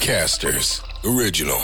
Podcasters 0.00 0.82
Original. 1.16 1.60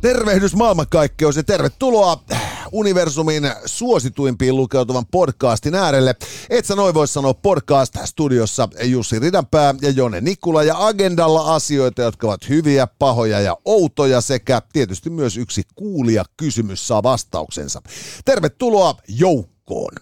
Tervehdys 0.00 0.54
maailmankaikkeus 0.54 1.36
ja 1.36 1.42
tervetuloa 1.42 2.24
Universumin 2.72 3.42
suosituimpiin 3.66 4.56
lukeutuvan 4.56 5.06
podcastin 5.06 5.74
äärelle. 5.74 6.14
Et 6.50 6.64
sä 6.64 6.74
noin 6.76 6.94
voi 6.94 7.08
sanoa 7.08 7.34
podcast 7.34 7.96
studiossa 8.04 8.68
Jussi 8.82 9.18
Ridanpää 9.18 9.74
ja 9.80 9.90
Jone 9.90 10.20
Nikula 10.20 10.62
ja 10.62 10.86
agendalla 10.86 11.54
asioita, 11.54 12.02
jotka 12.02 12.26
ovat 12.26 12.48
hyviä, 12.48 12.86
pahoja 12.86 13.40
ja 13.40 13.56
outoja 13.64 14.20
sekä 14.20 14.62
tietysti 14.72 15.10
myös 15.10 15.36
yksi 15.36 15.62
kuulija 15.74 16.24
kysymys 16.36 16.88
saa 16.88 17.02
vastauksensa. 17.02 17.82
Tervetuloa 18.24 18.94
joukkoon. 19.08 19.92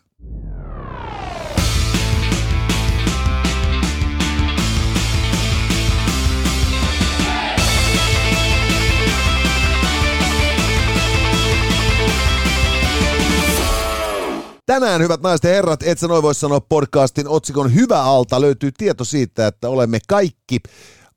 Tänään, 14.71 15.03
hyvät 15.03 15.21
naiset 15.21 15.45
ja 15.45 15.51
herrat, 15.51 15.83
et 15.83 15.99
sä 15.99 16.09
noin 16.09 16.23
voi 16.23 16.35
sanoa 16.35 16.61
podcastin 16.61 17.29
otsikon 17.29 17.75
Hyvä 17.75 18.03
alta. 18.03 18.41
Löytyy 18.41 18.73
tieto 18.73 19.05
siitä, 19.05 19.47
että 19.47 19.69
olemme 19.69 19.99
kaikki 20.09 20.61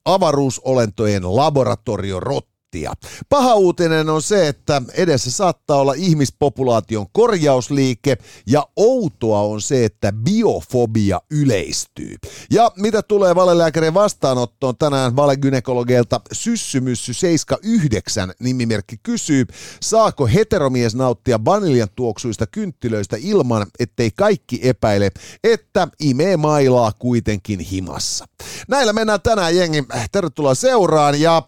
avaruusolentojen 0.06 1.36
laboratoriorot 1.36 2.48
prosenttia. 2.74 2.94
Paha 3.30 3.56
uutinen 3.56 4.10
on 4.10 4.22
se, 4.22 4.48
että 4.48 4.82
edessä 4.94 5.32
saattaa 5.32 5.78
olla 5.78 5.94
ihmispopulaation 5.94 7.06
korjausliike 7.12 8.18
ja 8.48 8.68
outoa 8.76 9.40
on 9.40 9.62
se, 9.62 9.86
että 9.86 10.12
biofobia 10.12 11.22
yleistyy. 11.32 12.16
Ja 12.52 12.72
mitä 12.78 13.02
tulee 13.02 13.36
valelääkärin 13.36 13.94
vastaanottoon 13.94 14.78
tänään 14.78 15.16
valegynekologeilta 15.16 16.22
Syssymyssy 16.32 17.14
79 17.14 18.34
nimimerkki 18.40 18.98
kysyy, 19.04 19.46
saako 19.82 20.28
heteromies 20.28 20.96
nauttia 20.96 21.46
vaniljan 21.46 21.90
tuoksuista 21.96 22.48
kynttilöistä 22.48 23.18
ilman, 23.20 23.68
ettei 23.80 24.12
kaikki 24.12 24.60
epäile, 24.64 25.12
että 25.44 25.88
imee 26.00 26.38
mailaa 26.38 26.92
kuitenkin 27.00 27.60
himassa. 27.60 28.26
Näillä 28.68 28.94
mennään 28.94 29.22
tänään 29.22 29.56
jengi. 29.56 29.84
Tervetuloa 30.12 30.56
seuraan 30.56 31.22
ja 31.22 31.44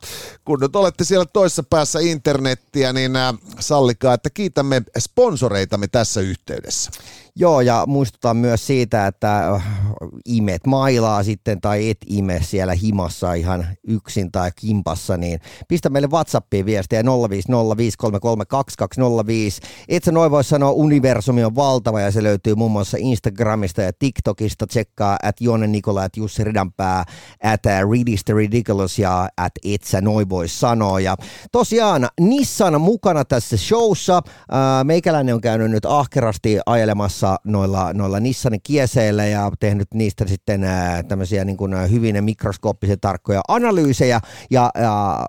kun 0.46 0.59
nyt 0.59 0.76
olette 0.76 1.03
siellä 1.03 1.15
toisessa 1.34 1.64
päässä 1.64 2.00
internettiä, 2.00 2.94
niin 2.94 3.16
äh, 3.16 3.34
sallikaa, 3.60 4.14
että 4.14 4.30
kiitämme 4.30 4.82
sponsoreitamme 5.00 5.88
tässä 5.88 6.22
yhteydessä. 6.22 6.92
Joo, 7.39 7.61
ja 7.61 7.83
muistutan 7.88 8.38
myös 8.38 8.67
siitä, 8.67 9.08
että 9.08 9.53
äh, 9.53 9.64
imet 10.25 10.67
mailaa 10.67 11.23
sitten 11.23 11.61
tai 11.61 11.89
et 11.89 11.97
ime 12.08 12.39
siellä 12.44 12.73
himassa 12.73 13.33
ihan 13.33 13.67
yksin 13.88 14.31
tai 14.31 14.52
kimpassa, 14.55 15.17
niin 15.17 15.39
pistä 15.67 15.89
meille 15.89 16.08
WhatsAppiin 16.08 16.66
viestiä 16.66 17.02
050533205. 17.02 17.08
Et 19.89 20.03
sä 20.03 20.11
noin 20.11 20.31
voi 20.31 20.44
sanoa, 20.44 20.72
universumi 20.72 21.44
on 21.44 21.56
valtava 21.56 22.02
ja 22.02 22.11
se 22.11 22.23
löytyy 22.23 22.56
muun 22.56 22.72
muassa 22.72 22.97
Instagramista 23.00 23.81
ja 23.81 23.94
TikTokista. 24.00 24.67
Tsekkaa 24.67 25.17
at 25.23 25.41
Jone 25.41 25.67
Nikola, 25.67 26.03
at 26.03 26.17
Jussi 26.17 26.44
Ridanpää, 26.44 27.03
at 27.44 27.61
Readista 27.66 28.33
Ridiculous 28.33 29.00
ja 29.00 29.30
at 29.38 29.53
et 29.66 29.83
sä 29.83 30.02
noin 30.02 30.30
voi 30.30 30.47
sanoa. 30.47 31.00
Ja 31.00 31.16
tosiaan 31.52 32.08
Nissan 32.19 32.81
mukana 32.81 33.25
tässä 33.25 33.58
showssa. 33.58 34.22
Meikäläinen 34.83 35.36
on 35.36 35.41
käynyt 35.41 35.72
nyt 35.72 35.86
ahkerasti 35.86 36.59
ajelemassa 36.66 37.25
tuossa 37.26 37.40
noilla, 37.44 37.94
noilla 37.94 38.20
Nissanin 38.20 38.59
kieseillä 38.64 39.26
ja 39.26 39.52
tehnyt 39.59 39.88
niistä 39.94 40.28
sitten 40.28 40.64
ää, 40.64 41.04
tämmöisiä 41.04 41.45
niin 41.45 41.58
kuin 41.58 41.92
hyvin 41.92 42.23
mikroskooppisen 42.23 43.00
tarkkoja 43.02 43.42
analyysejä 43.48 44.22
ja, 44.52 44.72
ja 44.81 45.26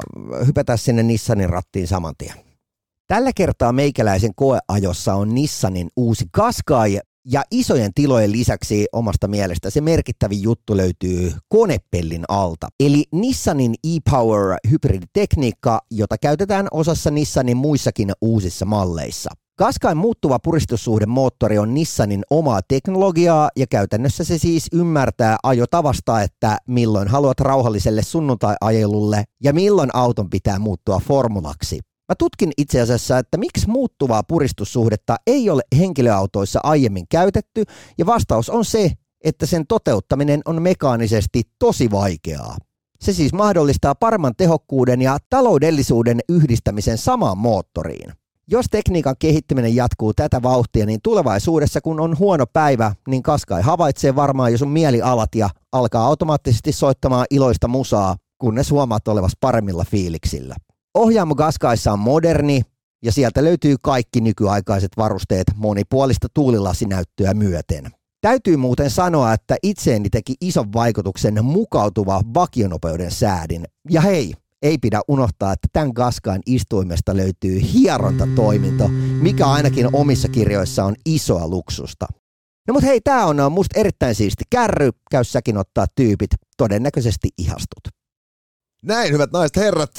hypätä 0.47 0.77
sinne 0.77 1.03
Nissanin 1.03 1.51
rattiin 1.51 1.89
saman 1.89 2.15
tien. 2.19 2.35
Tällä 3.07 3.31
kertaa 3.37 3.73
meikäläisen 3.73 4.35
koeajossa 4.35 5.15
on 5.15 5.35
Nissanin 5.35 5.89
uusi 5.97 6.25
Qashqai 6.37 7.01
ja 7.25 7.43
isojen 7.51 7.91
tilojen 7.95 8.33
lisäksi 8.33 8.87
omasta 8.93 9.29
mielestä 9.29 9.71
se 9.71 9.81
merkittävin 9.81 10.43
juttu 10.43 10.77
löytyy 10.77 11.33
konepellin 11.49 12.25
alta. 12.29 12.69
Eli 12.81 13.05
Nissanin 13.13 13.75
e-Power 13.85 14.57
hybriditekniikka, 14.71 15.81
jota 15.91 16.19
käytetään 16.19 16.69
osassa 16.71 17.11
Nissanin 17.11 17.57
muissakin 17.57 18.13
uusissa 18.21 18.65
malleissa. 18.67 19.31
Kaskain 19.59 19.97
muuttuva 19.97 20.39
puristussuhdemoottori 20.39 21.59
on 21.59 21.75
Nissanin 21.75 22.23
omaa 22.31 22.61
teknologiaa 22.69 23.49
ja 23.57 23.67
käytännössä 23.67 24.25
se 24.25 24.39
siis 24.39 24.69
ymmärtää 24.73 25.37
ajotavasta, 25.43 26.23
että 26.23 26.59
milloin 26.69 27.09
haluat 27.09 27.41
rauhalliselle 27.41 28.03
sunnuntai-ajelulle 28.03 29.25
ja 29.43 29.53
milloin 29.53 29.91
auton 29.95 30.31
pitää 30.31 30.59
muuttua 30.59 31.01
formulaksi. 31.07 31.81
Mä 32.09 32.15
tutkin 32.19 32.53
itse 32.59 32.81
asiassa, 32.81 33.19
että 33.19 33.37
miksi 33.37 33.69
muuttuvaa 33.69 34.23
puristussuhdetta 34.23 35.17
ei 35.27 35.51
ole 35.51 35.63
henkilöautoissa 35.79 36.61
aiemmin 36.63 37.09
käytetty 37.09 37.65
ja 37.99 38.07
vastaus 38.07 38.51
on 38.51 38.65
se, 38.65 38.93
että 39.25 39.47
sen 39.47 39.67
toteuttaminen 39.67 40.41
on 40.45 40.63
mekaanisesti 40.63 41.43
tosi 41.59 41.91
vaikeaa. 41.91 42.57
Se 43.01 43.13
siis 43.13 43.33
mahdollistaa 43.33 43.95
paremman 43.95 44.37
tehokkuuden 44.37 45.03
ja 45.03 45.19
taloudellisuuden 45.31 46.21
yhdistämisen 46.29 46.99
samaan 46.99 47.39
moottoriin. 47.39 48.26
Jos 48.51 48.67
tekniikan 48.71 49.15
kehittyminen 49.19 49.77
jatkuu 49.77 50.15
tätä 50.15 50.43
vauhtia, 50.43 50.87
niin 50.87 51.01
tulevaisuudessa 51.03 51.81
kun 51.81 52.01
on 52.01 52.19
huono 52.19 52.47
päivä, 52.53 52.95
niin 53.09 53.23
Kaskai 53.23 53.63
havaitsee 53.63 54.17
varmaan 54.17 54.53
jo 54.53 54.59
sun 54.59 54.69
mielialat 54.69 55.35
ja 55.35 55.51
alkaa 55.73 56.07
automaattisesti 56.07 56.73
soittamaan 56.73 57.27
iloista 57.31 57.69
musaa, 57.69 58.17
kunnes 58.39 58.71
huomaat 58.71 59.09
olevas 59.09 59.33
paremmilla 59.41 59.85
fiiliksillä. 59.91 60.57
Ohjaamo 60.95 61.35
Kaskaissa 61.35 61.93
on 61.93 61.99
moderni 61.99 62.63
ja 63.05 63.13
sieltä 63.13 63.45
löytyy 63.45 63.77
kaikki 63.83 64.21
nykyaikaiset 64.21 64.91
varusteet 64.97 65.47
monipuolista 65.57 66.29
tuulilasinäyttöä 66.35 67.35
myöten. 67.35 67.91
Täytyy 68.21 68.57
muuten 68.57 68.91
sanoa, 68.91 69.33
että 69.33 69.57
itseeni 69.63 70.11
teki 70.11 70.35
ison 70.41 70.73
vaikutuksen 70.73 71.45
mukautuva 71.45 72.23
vakionopeuden 72.35 73.11
säädin. 73.11 73.65
Ja 73.91 74.01
hei, 74.01 74.35
ei 74.63 74.79
pidä 74.79 75.01
unohtaa, 75.09 75.53
että 75.53 75.69
tämän 75.73 75.91
Gaskaan 75.95 76.41
istuimesta 76.47 77.17
löytyy 77.17 77.61
hierontatoiminto, 77.73 78.89
mikä 79.21 79.47
ainakin 79.47 79.89
omissa 79.93 80.29
kirjoissa 80.29 80.85
on 80.85 80.95
isoa 81.07 81.49
luksusta. 81.49 82.07
No 82.69 82.75
mut 82.75 82.83
hei, 82.83 83.01
tää 83.01 83.27
on 83.27 83.53
musta 83.53 83.81
erittäin 83.81 84.15
siisti 84.15 84.45
kärry. 84.51 84.91
Käy 85.11 85.25
säkin 85.25 85.57
ottaa 85.57 85.87
tyypit. 85.95 86.31
Todennäköisesti 86.57 87.29
ihastut. 87.39 87.96
Näin, 88.87 89.13
hyvät 89.13 89.33
naiset 89.33 89.57
herrat. 89.57 89.91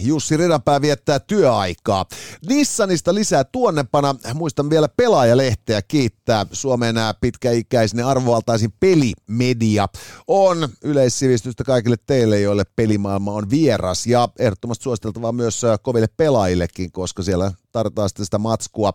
Jussi 0.00 0.36
Ridanpää 0.36 0.80
viettää 0.80 1.20
työaikaa. 1.20 2.06
Nissanista 2.48 3.14
lisää 3.14 3.44
tuonnepana. 3.44 4.14
Muistan 4.34 4.70
vielä 4.70 4.88
pelaajalehteä 4.88 5.82
kiittää. 5.82 6.46
Suomen 6.52 6.96
pitkäikäisen 7.20 8.06
arvovaltaisin 8.06 8.72
pelimedia 8.80 9.88
on 10.28 10.68
yleissivistystä 10.84 11.64
kaikille 11.64 11.96
teille, 12.06 12.40
joille 12.40 12.64
pelimaailma 12.76 13.32
on 13.32 13.50
vieras. 13.50 14.06
Ja 14.06 14.28
ehdottomasti 14.38 14.82
suositeltavaa 14.82 15.32
myös 15.32 15.62
koville 15.82 16.08
pelaajillekin, 16.16 16.92
koska 16.92 17.22
siellä 17.22 17.52
tarvitaan 17.72 18.08
sitten 18.08 18.24
sitä 18.24 18.38
matskua, 18.38 18.92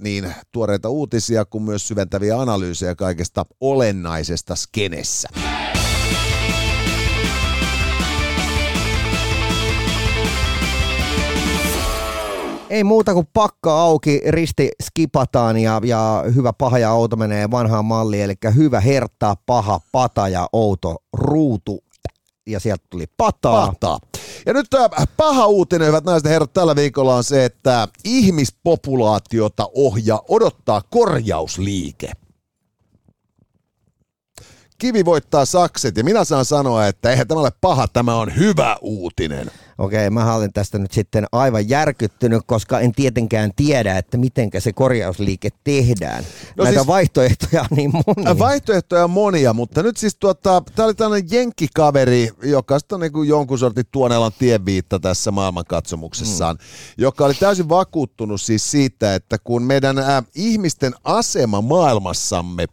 niin 0.00 0.34
tuoreita 0.52 0.88
uutisia 0.88 1.44
kuin 1.44 1.64
myös 1.64 1.88
syventäviä 1.88 2.40
analyysejä 2.40 2.94
kaikesta 2.94 3.46
olennaisesta 3.60 4.56
skenessä. 4.56 5.28
Ei 12.72 12.84
muuta 12.84 13.14
kuin 13.14 13.26
pakka 13.32 13.80
auki, 13.80 14.20
risti 14.28 14.70
skipataan 14.82 15.58
ja, 15.58 15.80
ja 15.84 16.24
hyvä 16.34 16.52
paha 16.52 16.78
ja 16.78 16.92
outo 16.92 17.16
menee 17.16 17.50
vanhaan 17.50 17.84
malliin, 17.84 18.22
eli 18.22 18.34
hyvä 18.54 18.80
hertta, 18.80 19.36
paha, 19.46 19.80
pata 19.92 20.28
ja 20.28 20.48
outo 20.52 20.96
ruutu. 21.12 21.84
Ja 22.46 22.60
sieltä 22.60 22.84
tuli 22.90 23.04
pataa. 23.16 23.66
Pataa. 23.66 23.98
Ja 24.46 24.52
nyt 24.52 24.66
tämä 24.70 24.84
äh, 24.84 25.08
paha 25.16 25.46
uutinen, 25.46 25.88
hyvät 25.88 26.04
naiset 26.04 26.24
ja 26.24 26.30
herrat, 26.30 26.52
tällä 26.52 26.76
viikolla 26.76 27.16
on 27.16 27.24
se, 27.24 27.44
että 27.44 27.88
ihmispopulaatiota 28.04 29.68
ohjaa 29.74 30.22
odottaa 30.28 30.82
korjausliike 30.90 32.12
kivi 34.82 35.04
voittaa 35.04 35.44
sakset 35.44 35.96
ja 35.96 36.04
minä 36.04 36.24
saan 36.24 36.44
sanoa, 36.44 36.86
että 36.86 37.10
eihän 37.10 37.28
tämä 37.28 37.40
ole 37.40 37.52
paha, 37.60 37.88
tämä 37.88 38.16
on 38.16 38.36
hyvä 38.36 38.76
uutinen. 38.80 39.50
Okei, 39.82 40.10
mä 40.10 40.34
olen 40.34 40.52
tästä 40.52 40.78
nyt 40.78 40.92
sitten 40.92 41.26
aivan 41.32 41.68
järkyttynyt, 41.68 42.42
koska 42.46 42.80
en 42.80 42.92
tietenkään 42.92 43.50
tiedä, 43.56 43.98
että 43.98 44.16
miten 44.16 44.50
se 44.58 44.72
korjausliike 44.72 45.48
tehdään. 45.64 46.24
No 46.56 46.64
Näitä 46.64 46.78
siis, 46.78 46.86
vaihtoehtoja 46.86 47.62
on 47.62 47.76
niin 47.76 47.92
monia. 48.06 48.38
Vaihtoehtoja 48.38 49.04
on 49.04 49.10
monia, 49.10 49.52
mutta 49.52 49.82
nyt 49.82 49.96
siis 49.96 50.16
tuota, 50.16 50.62
tämä 50.74 50.86
oli 50.86 50.94
tällainen 50.94 51.28
jenkkikaveri, 51.30 52.30
joka 52.42 52.78
on 52.92 53.00
niin 53.00 53.12
kuin 53.12 53.28
jonkun 53.28 53.58
sortin 53.58 53.84
Tuonelan 53.92 54.32
tienviitta 54.38 55.00
tässä 55.00 55.30
maailmankatsomuksessaan, 55.30 56.56
hmm. 56.56 56.94
joka 56.98 57.24
oli 57.24 57.34
täysin 57.34 57.68
vakuuttunut 57.68 58.40
siis 58.40 58.70
siitä, 58.70 59.14
että 59.14 59.36
kun 59.44 59.62
meidän 59.62 59.98
äh, 59.98 60.24
ihmisten 60.34 60.94
asema 61.04 61.60
maailmassamme 61.60 62.66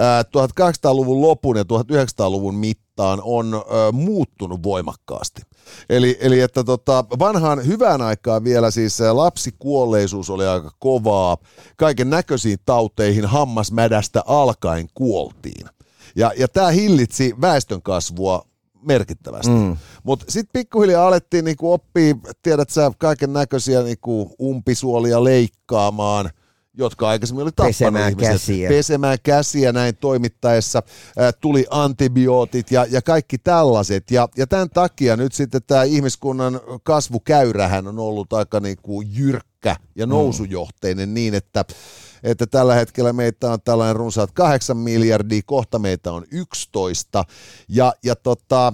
1800-luvun 0.00 1.20
lopun 1.20 1.56
ja 1.56 1.62
1900-luvun 1.62 2.54
mittaan 2.54 3.20
on 3.24 3.54
ää, 3.54 3.92
muuttunut 3.92 4.62
voimakkaasti. 4.62 5.42
Eli, 5.90 6.18
eli 6.20 6.40
että 6.40 6.64
tota, 6.64 7.04
vanhaan 7.18 7.66
hyvään 7.66 8.02
aikaan 8.02 8.44
vielä 8.44 8.70
siis 8.70 9.00
lapsikuolleisuus 9.12 10.30
oli 10.30 10.46
aika 10.46 10.70
kovaa. 10.78 11.36
Kaiken 11.76 12.10
näköisiin 12.10 12.58
tauteihin 12.64 13.26
hammasmädästä 13.26 14.22
alkaen 14.26 14.88
kuoltiin. 14.94 15.66
Ja, 16.16 16.32
ja 16.38 16.48
tämä 16.48 16.70
hillitsi 16.70 17.34
väestön 17.40 17.82
kasvua 17.82 18.46
merkittävästi. 18.82 19.50
Mm. 19.50 19.76
Mutta 20.02 20.24
sitten 20.28 20.52
pikkuhiljaa 20.52 21.06
alettiin 21.06 21.44
niinku 21.44 21.72
oppia, 21.72 22.14
tiedät 22.42 22.70
sä, 22.70 22.92
kaiken 22.98 23.32
näköisiä 23.32 23.82
niinku 23.82 24.34
umpisuolia 24.40 25.24
leikkaamaan– 25.24 26.30
jotka 26.78 27.08
aikaisemmin 27.08 27.42
oli 27.42 27.50
tappanut 27.50 27.68
Pesemään 27.68 28.10
ihmiset. 28.10 28.32
käsiä. 28.32 28.68
Pesemään 28.68 29.18
käsiä 29.22 29.72
näin 29.72 29.96
toimittaessa. 29.96 30.82
Ää, 31.18 31.32
tuli 31.32 31.66
antibiootit 31.70 32.70
ja, 32.70 32.86
ja 32.90 33.02
kaikki 33.02 33.38
tällaiset. 33.38 34.10
Ja, 34.10 34.28
ja 34.36 34.46
tämän 34.46 34.70
takia 34.70 35.16
nyt 35.16 35.32
sitten 35.32 35.60
tämä 35.66 35.82
ihmiskunnan 35.82 36.60
kasvukäyrähän 36.82 37.88
on 37.88 37.98
ollut 37.98 38.32
aika 38.32 38.60
niin 38.60 38.76
kuin 38.82 39.08
jyrkkä 39.10 39.76
ja 39.96 40.06
nousujohteinen 40.06 41.14
niin, 41.14 41.34
että 41.34 41.64
että 42.22 42.46
tällä 42.46 42.74
hetkellä 42.74 43.12
meitä 43.12 43.52
on 43.52 43.58
tällainen 43.64 43.96
runsaat 43.96 44.30
8 44.32 44.76
miljardia, 44.76 45.42
kohta 45.46 45.78
meitä 45.78 46.12
on 46.12 46.24
11, 46.30 47.24
ja, 47.68 47.92
ja 48.04 48.16
tota, 48.16 48.72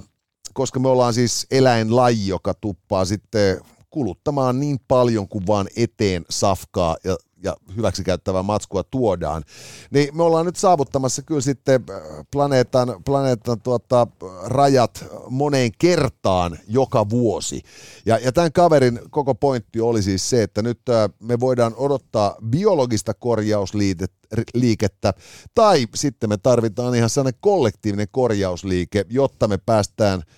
koska 0.53 0.79
me 0.79 0.89
ollaan 0.89 1.13
siis 1.13 1.47
eläinlaji, 1.51 2.27
joka 2.27 2.53
tuppaa 2.53 3.05
sitten 3.05 3.61
kuluttamaan 3.89 4.59
niin 4.59 4.79
paljon 4.87 5.27
kuin 5.27 5.47
vaan 5.47 5.67
eteen 5.75 6.25
safkaa 6.29 6.97
ja 7.03 7.15
ja 7.43 7.55
hyväksikäyttävää 7.75 8.43
matskua 8.43 8.83
tuodaan, 8.83 9.43
niin 9.91 10.17
me 10.17 10.23
ollaan 10.23 10.45
nyt 10.45 10.55
saavuttamassa 10.55 11.21
kyllä 11.21 11.41
sitten 11.41 11.83
äh, 11.89 12.01
planeetan, 12.31 13.03
planeetan 13.05 13.61
tuota, 13.61 14.07
rajat 14.43 15.05
moneen 15.29 15.71
kertaan 15.77 16.59
joka 16.67 17.09
vuosi. 17.09 17.61
Ja, 18.05 18.17
ja 18.17 18.31
tämän 18.31 18.51
kaverin 18.51 18.99
koko 19.09 19.35
pointti 19.35 19.81
oli 19.81 20.01
siis 20.01 20.29
se, 20.29 20.43
että 20.43 20.61
nyt 20.61 20.79
äh, 20.89 21.09
me 21.19 21.39
voidaan 21.39 21.75
odottaa 21.75 22.35
biologista 22.49 23.13
korjausliikettä, 23.13 25.13
tai 25.55 25.87
sitten 25.95 26.29
me 26.29 26.37
tarvitaan 26.37 26.95
ihan 26.95 27.09
sellainen 27.09 27.39
kollektiivinen 27.41 28.07
korjausliike, 28.11 29.05
jotta 29.09 29.47
me 29.47 29.57
päästään– 29.57 30.23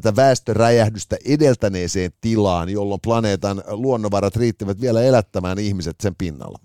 tätä 0.00 0.16
väestöräjähdystä 0.16 1.16
edeltäneeseen 1.24 2.10
tilaan, 2.20 2.68
jolloin 2.68 3.00
planeetan 3.00 3.62
luonnonvarat 3.68 4.36
riittävät 4.36 4.80
vielä 4.80 5.02
elättämään 5.02 5.58
ihmiset 5.58 5.96
sen 6.02 6.14
pinnalla. 6.14 6.58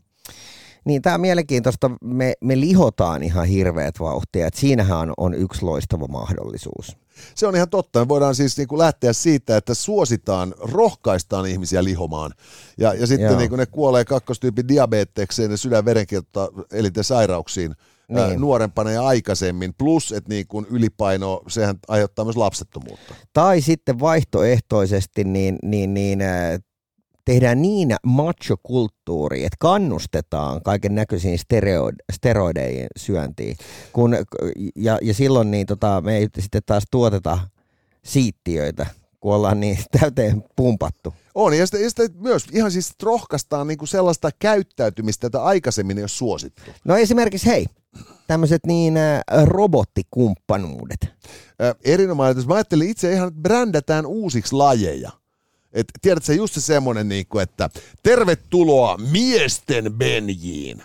Niin, 0.85 1.01
tämä 1.01 1.13
on 1.13 1.21
mielenkiintoista. 1.21 1.91
Me, 2.01 2.33
me 2.41 2.59
lihotaan 2.59 3.23
ihan 3.23 3.45
hirveät 3.47 3.99
vauhtia, 3.99 4.47
että 4.47 4.59
siinähän 4.59 4.99
on, 4.99 5.13
on 5.17 5.33
yksi 5.33 5.65
loistava 5.65 6.07
mahdollisuus. 6.07 6.97
Se 7.35 7.47
on 7.47 7.55
ihan 7.55 7.69
totta. 7.69 7.99
Me 7.99 8.07
voidaan 8.07 8.35
siis 8.35 8.57
niin 8.57 8.67
kuin 8.67 8.79
lähteä 8.79 9.13
siitä, 9.13 9.57
että 9.57 9.73
suositaan, 9.73 10.53
rohkaistaan 10.57 11.45
ihmisiä 11.45 11.83
lihomaan. 11.83 12.31
Ja, 12.77 12.93
ja 12.93 13.07
sitten 13.07 13.37
niin 13.37 13.49
kuin 13.49 13.59
ne 13.59 13.65
kuolee 13.65 14.05
kakkostyypin 14.05 14.67
diabetekseen 14.67 15.51
ja 15.51 15.57
sydänverenkiertoelinten 15.57 17.03
sairauksiin– 17.03 17.75
niin. 18.13 18.41
nuorempana 18.41 18.91
ja 18.91 19.05
aikaisemmin, 19.05 19.73
plus 19.77 20.11
että 20.11 20.29
niin 20.29 20.47
kun 20.47 20.67
ylipaino, 20.69 21.41
sehän 21.47 21.75
aiheuttaa 21.87 22.25
myös 22.25 22.37
lapsettomuutta. 22.37 23.15
Tai 23.33 23.61
sitten 23.61 23.99
vaihtoehtoisesti 23.99 25.23
niin, 25.23 25.57
niin, 25.63 25.93
niin 25.93 26.19
tehdään 27.25 27.61
niin 27.61 27.95
macho-kulttuuri, 28.05 29.45
että 29.45 29.57
kannustetaan 29.59 30.61
kaiken 30.63 30.95
näköisiin 30.95 31.39
steroideiden 32.11 32.87
syöntiin. 32.97 33.57
Kun, 33.93 34.17
ja, 34.75 34.97
ja 35.01 35.13
silloin 35.13 35.51
niin 35.51 35.67
tota, 35.67 36.01
me 36.01 36.17
ei 36.17 36.27
sitten 36.39 36.61
taas 36.65 36.83
tuoteta 36.91 37.39
siittiöitä, 38.05 38.85
kun 39.19 39.33
ollaan 39.33 39.59
niin 39.59 39.77
täyteen 39.99 40.43
pumpattu. 40.55 41.13
On, 41.35 41.57
ja 41.57 41.65
sitten, 41.65 41.83
ja 41.83 41.89
sitten 41.89 42.11
myös 42.19 42.45
ihan 42.51 42.71
siis 42.71 42.93
rohkaistaan 43.03 43.67
niinku 43.67 43.85
sellaista 43.85 44.29
käyttäytymistä, 44.39 45.25
jota 45.25 45.43
aikaisemmin 45.43 45.97
ei 45.97 46.03
ole 46.03 46.09
suosittu. 46.09 46.61
No 46.83 46.97
esimerkiksi 46.97 47.47
hei, 47.47 47.65
tämmöiset 48.27 48.65
niin 48.65 48.97
äh, 48.97 49.21
robottikumppanuudet. 49.43 51.01
Äh, 51.03 51.75
erinomainen. 51.83 52.47
Mä 52.47 52.53
ajattelin 52.53 52.89
itse 52.89 53.13
ihan, 53.13 53.27
että 53.27 53.41
brändätään 53.41 54.05
uusiksi 54.05 54.55
lajeja. 54.55 55.11
Et, 55.73 55.87
tiedätkö 56.01 56.33
just 56.33 56.53
se 56.53 56.61
semmoinen, 56.61 57.09
niin 57.09 57.25
kuin, 57.29 57.43
että 57.43 57.69
tervetuloa 58.03 58.97
miesten 58.97 59.93
benjiin. 59.93 60.83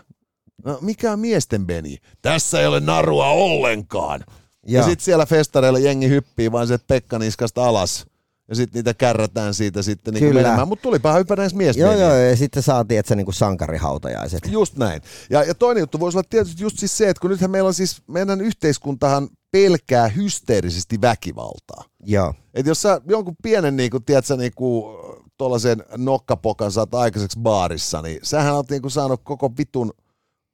No, 0.64 0.78
mikä 0.80 1.12
on 1.12 1.20
miesten 1.20 1.66
benji? 1.66 1.98
Tässä 2.22 2.60
ei 2.60 2.66
ole 2.66 2.80
narua 2.80 3.28
ollenkaan. 3.28 4.24
Ja, 4.66 4.80
ja 4.80 4.84
sitten 4.84 5.04
siellä 5.04 5.26
festareilla 5.26 5.78
jengi 5.78 6.08
hyppii 6.08 6.52
vaan 6.52 6.66
se 6.66 6.78
Pekka 6.78 7.18
niskasta 7.18 7.68
alas 7.68 8.06
ja 8.48 8.54
sitten 8.54 8.78
niitä 8.78 8.94
kärrätään 8.94 9.54
siitä 9.54 9.82
sitten 9.82 10.14
niin 10.14 10.34
menemään. 10.34 10.68
Mutta 10.68 10.82
tulipa 10.82 11.12
hypä 11.12 11.36
näissä 11.36 11.56
mies 11.56 11.76
Joo, 11.76 11.92
joo, 11.92 12.14
ja 12.14 12.36
sitten 12.36 12.62
saatiin, 12.62 13.00
että 13.00 13.08
se 13.08 13.16
niin 13.16 13.32
sankarihautajaiset. 13.32 14.40
Just 14.50 14.76
näin. 14.76 15.02
Ja, 15.30 15.42
ja 15.42 15.54
toinen 15.54 15.80
juttu 15.80 16.00
voisi 16.00 16.18
olla 16.18 16.26
tietysti 16.30 16.62
just 16.62 16.78
siis 16.78 16.98
se, 16.98 17.08
että 17.08 17.20
kun 17.20 17.30
nythän 17.30 17.50
meillä 17.50 17.68
on 17.68 17.74
siis, 17.74 18.02
meidän 18.06 18.40
yhteiskuntahan 18.40 19.28
pelkää 19.50 20.08
hysteerisesti 20.08 21.00
väkivaltaa. 21.00 21.84
Joo. 22.04 22.34
Et 22.54 22.66
jos 22.66 22.82
sä 22.82 23.00
jonkun 23.08 23.36
pienen, 23.42 23.76
niin 23.76 23.90
kuin, 23.90 24.04
tiedätkö, 24.04 24.36
niin 24.36 24.52
kuin, 24.54 24.96
tuollaisen 25.38 25.84
nokkapokan 25.96 26.72
saat 26.72 26.94
aikaiseksi 26.94 27.38
baarissa, 27.40 28.02
niin 28.02 28.18
sähän 28.22 28.54
oot 28.54 28.70
niin 28.70 28.82
kuin, 28.82 28.92
saanut 28.92 29.20
koko 29.24 29.50
vitun 29.58 29.92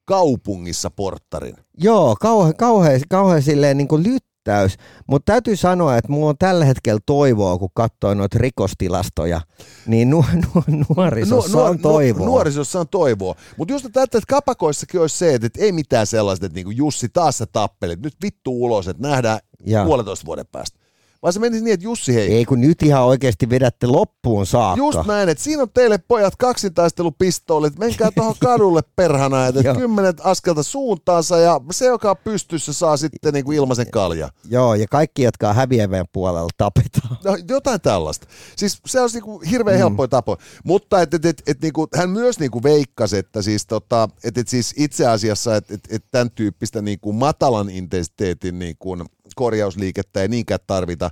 kaupungissa 0.05 0.91
porttarin. 0.91 1.57
Joo, 1.79 2.17
kauhean, 2.21 2.57
kauhean, 2.57 3.01
kauhean 3.09 3.43
silleen 3.43 3.77
niin 3.77 3.89
kuin 3.89 4.03
lyt, 4.03 4.25
täys. 4.45 4.77
Mutta 5.07 5.33
täytyy 5.33 5.57
sanoa, 5.57 5.97
että 5.97 6.13
mulla 6.13 6.29
on 6.29 6.39
tällä 6.39 6.65
hetkellä 6.65 7.01
toivoa, 7.07 7.59
kun 7.59 7.69
katsoo 7.75 8.15
noita 8.15 8.39
rikostilastoja, 8.39 9.41
niin 9.87 10.11
nu, 10.11 10.25
nu, 10.55 10.63
nuorisossa 10.89 11.59
nu, 11.59 11.65
on 11.65 11.79
toivoa. 11.79 12.27
Nu, 12.27 12.33
nuorisossa 12.33 12.81
on 12.81 12.89
toivoa. 12.89 13.35
Mutta 13.57 13.75
just 13.75 13.87
että, 13.87 14.03
että 14.03 14.21
kapakoissakin 14.29 15.01
olisi 15.01 15.19
se, 15.19 15.35
että, 15.35 15.49
ei 15.59 15.73
mitään 15.73 16.07
sellaista, 16.07 16.47
että 16.47 16.57
niinku 16.57 16.71
Jussi 16.71 17.09
taas 17.09 17.39
sä 17.39 17.47
tappelit, 17.47 18.03
nyt 18.03 18.15
vittu 18.23 18.65
ulos, 18.65 18.89
että 18.89 19.09
nähdään 19.09 19.39
ja. 19.67 19.85
puolentoista 19.85 20.27
vuoden 20.27 20.47
päästä 20.53 20.82
vaan 21.23 21.33
se 21.33 21.41
menisi 21.41 21.65
niin, 21.65 21.75
että 21.75 21.85
Jussi 21.85 22.15
hei. 22.15 22.35
Ei 22.35 22.45
kun 22.45 22.61
nyt 22.61 22.83
ihan 22.83 23.05
oikeasti 23.05 23.51
vedätte 23.51 23.87
loppuun 23.87 24.47
saakka. 24.47 24.79
Just 24.79 25.07
näin, 25.07 25.29
että 25.29 25.45
siinä 25.45 25.63
on 25.63 25.71
teille 25.75 25.99
pojat 25.99 26.37
kaksintaistelupistoolit, 26.37 27.79
menkää 27.79 28.11
tuohon 28.15 28.35
kadulle 28.41 28.81
perhana, 28.97 29.47
että 29.47 29.75
kymmenet 29.79 30.21
askelta 30.25 30.63
suuntaansa 30.63 31.39
ja 31.39 31.61
se, 31.71 31.87
joka 31.87 32.11
on 32.11 32.17
pystyssä, 32.25 32.73
saa 32.73 32.97
sitten 32.97 33.35
niin 33.35 33.45
kuin 33.45 33.57
ilmaisen 33.57 33.91
kalja. 33.91 34.29
Joo, 34.51 34.75
ja 34.75 34.87
kaikki, 34.91 35.23
jotka 35.23 35.49
on 35.49 35.55
häviävän 35.55 36.05
puolella, 36.13 36.51
tapetaan. 36.57 37.17
No, 37.25 37.39
jotain 37.49 37.81
tällaista. 37.81 38.27
Siis 38.57 38.81
se 38.87 39.01
on 39.01 39.11
niin 39.13 39.23
kuin 39.23 39.49
hirveän 39.49 39.77
mm. 39.77 39.79
helppoja 39.79 40.09
tapoja. 40.09 40.37
Mutta 40.65 41.01
et, 41.01 41.15
et, 41.15 41.25
et, 41.25 41.43
et, 41.47 41.63
niin 41.63 41.73
kuin, 41.73 41.89
hän 41.97 42.11
myös 42.11 42.39
niin 42.39 42.51
kuin 42.51 42.63
veikkasi, 42.63 43.17
että 43.17 43.43
siis, 43.43 43.67
tota, 43.67 44.09
et, 44.25 44.39
et 44.39 44.49
siis 44.49 44.75
itse 44.77 45.07
asiassa, 45.07 45.57
että 45.57 45.75
et, 45.75 45.81
et 45.91 46.05
tämän 46.11 46.31
tyyppistä 46.31 46.83
niin 46.83 47.01
kuin 47.01 47.17
matalan 47.17 47.71
intensiteetin 47.71 48.59
niin 48.59 48.77
kuin 48.79 49.05
korjausliikettä 49.35 50.23
ei 50.23 50.29
niinkään 50.29 50.61
tarvita, 50.67 51.11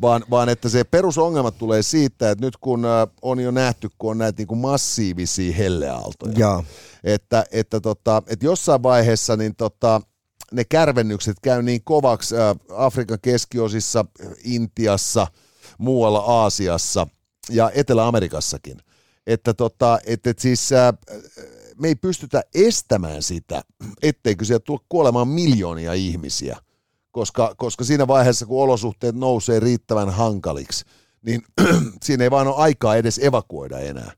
vaan, 0.00 0.24
vaan 0.30 0.48
että 0.48 0.68
se 0.68 0.84
perusongelma 0.84 1.50
tulee 1.50 1.82
siitä, 1.82 2.30
että 2.30 2.44
nyt 2.44 2.56
kun 2.56 2.84
äh, 2.84 3.08
on 3.22 3.40
jo 3.40 3.50
nähty, 3.50 3.88
kun 3.98 4.10
on 4.10 4.18
näitä 4.18 4.40
niin 4.40 4.46
kuin 4.46 4.58
massiivisia 4.58 5.52
helleaaltoja, 5.52 6.34
ja. 6.36 6.62
Että, 7.04 7.44
että, 7.52 7.80
tota, 7.80 8.22
että 8.26 8.46
jossain 8.46 8.82
vaiheessa 8.82 9.36
niin 9.36 9.56
tota, 9.56 10.00
ne 10.52 10.64
kärvennykset 10.64 11.36
käy 11.42 11.62
niin 11.62 11.80
kovaksi 11.84 12.36
äh, 12.36 12.56
Afrikan 12.76 13.18
keskiosissa, 13.22 14.04
Intiassa, 14.44 15.26
muualla 15.78 16.18
Aasiassa 16.18 17.06
ja 17.50 17.70
Etelä-Amerikassakin, 17.74 18.78
että, 19.26 19.54
tota, 19.54 19.98
että, 20.06 20.30
että 20.30 20.42
siis 20.42 20.72
äh, 20.72 20.94
me 21.78 21.88
ei 21.88 21.94
pystytä 21.94 22.42
estämään 22.54 23.22
sitä, 23.22 23.62
etteikö 24.02 24.44
sieltä 24.44 24.64
tule 24.64 24.80
kuolemaan 24.88 25.28
miljoonia 25.28 25.92
ihmisiä– 25.92 26.56
koska, 27.12 27.54
koska 27.56 27.84
siinä 27.84 28.06
vaiheessa, 28.06 28.46
kun 28.46 28.62
olosuhteet 28.62 29.14
nousee 29.14 29.60
riittävän 29.60 30.10
hankaliksi, 30.10 30.84
niin 31.22 31.42
siinä 32.04 32.24
ei 32.24 32.30
vaan 32.30 32.46
ole 32.46 32.56
aikaa 32.56 32.96
edes 32.96 33.18
evakuoida 33.18 33.78
enää. 33.78 34.12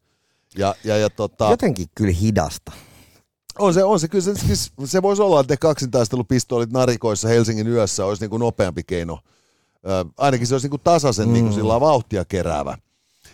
Ja, 0.58 0.74
ja, 0.84 0.96
ja 0.96 1.10
tota, 1.10 1.50
Jotenkin 1.50 1.86
kyllä 1.94 2.12
hidasta. 2.12 2.72
On 3.58 3.74
se, 3.74 3.84
on 3.84 4.00
se. 4.00 4.08
Kyllä 4.08 4.24
se, 4.24 4.34
siis 4.34 4.72
se 4.84 5.02
voisi 5.02 5.22
olla, 5.22 5.40
että 5.40 5.56
kaksintaistelupistoolit 5.56 6.72
narikoissa 6.72 7.28
Helsingin 7.28 7.66
yössä 7.66 8.06
olisi 8.06 8.22
niin 8.22 8.30
kuin 8.30 8.40
nopeampi 8.40 8.82
keino. 8.86 9.18
Ö, 9.86 10.04
ainakin 10.18 10.46
se 10.46 10.54
olisi 10.54 10.64
niin 10.64 10.70
kuin 10.70 10.80
tasaisen 10.84 11.28
mm. 11.28 11.32
niin 11.32 11.44
kuin 11.44 11.54
sillä 11.54 11.80
vauhtia 11.80 12.24
keräävä. 12.24 12.78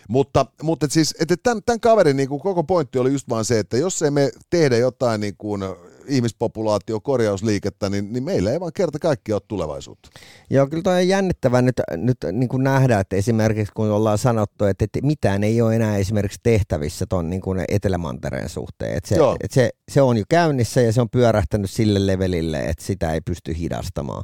Mutta, 0.07 0.45
mutta 0.63 0.85
et 0.85 0.91
siis, 0.91 1.15
että 1.19 1.37
tämän, 1.43 1.63
tämän 1.63 1.79
kaverin 1.79 2.17
niin 2.17 2.29
kuin 2.29 2.41
koko 2.41 2.63
pointti 2.63 2.99
oli 2.99 3.11
just 3.11 3.29
vaan 3.29 3.45
se, 3.45 3.59
että 3.59 3.77
jos 3.77 4.01
ei 4.01 4.11
me 4.11 4.31
tehdä 4.49 4.77
jotain 4.77 5.21
niin 5.21 5.35
kuin 5.37 5.63
ihmispopulaatio 6.11 6.99
korjausliikettä, 6.99 7.89
niin, 7.89 8.13
niin 8.13 8.23
meillä 8.23 8.51
ei 8.51 8.59
vaan 8.59 8.71
kerta 8.73 8.99
kaikkiaan 8.99 9.35
ole 9.35 9.45
tulevaisuutta. 9.47 10.09
Joo, 10.49 10.67
kyllä 10.67 10.83
toi 10.83 10.95
on 10.95 11.07
jännittävää 11.07 11.61
nyt, 11.61 11.81
nyt 11.97 12.17
niin 12.31 12.49
kuin 12.49 12.63
nähdä, 12.63 12.99
että 12.99 13.15
esimerkiksi 13.15 13.73
kun 13.75 13.91
ollaan 13.91 14.17
sanottu, 14.17 14.65
että, 14.65 14.85
että 14.85 14.99
mitään 15.01 15.43
ei 15.43 15.61
ole 15.61 15.75
enää 15.75 15.97
esimerkiksi 15.97 16.39
tehtävissä 16.43 17.05
tuon 17.09 17.29
niin 17.29 17.41
kuin 17.41 17.65
Etelämantereen 17.67 18.49
suhteen. 18.49 18.97
Että 18.97 19.09
se, 19.09 19.15
että 19.43 19.55
se, 19.55 19.69
se 19.91 20.01
on 20.01 20.17
jo 20.17 20.23
käynnissä 20.29 20.81
ja 20.81 20.93
se 20.93 21.01
on 21.01 21.09
pyörähtänyt 21.09 21.71
sille 21.71 22.07
levelille, 22.07 22.59
että 22.59 22.85
sitä 22.85 23.13
ei 23.13 23.21
pysty 23.21 23.57
hidastamaan. 23.57 24.23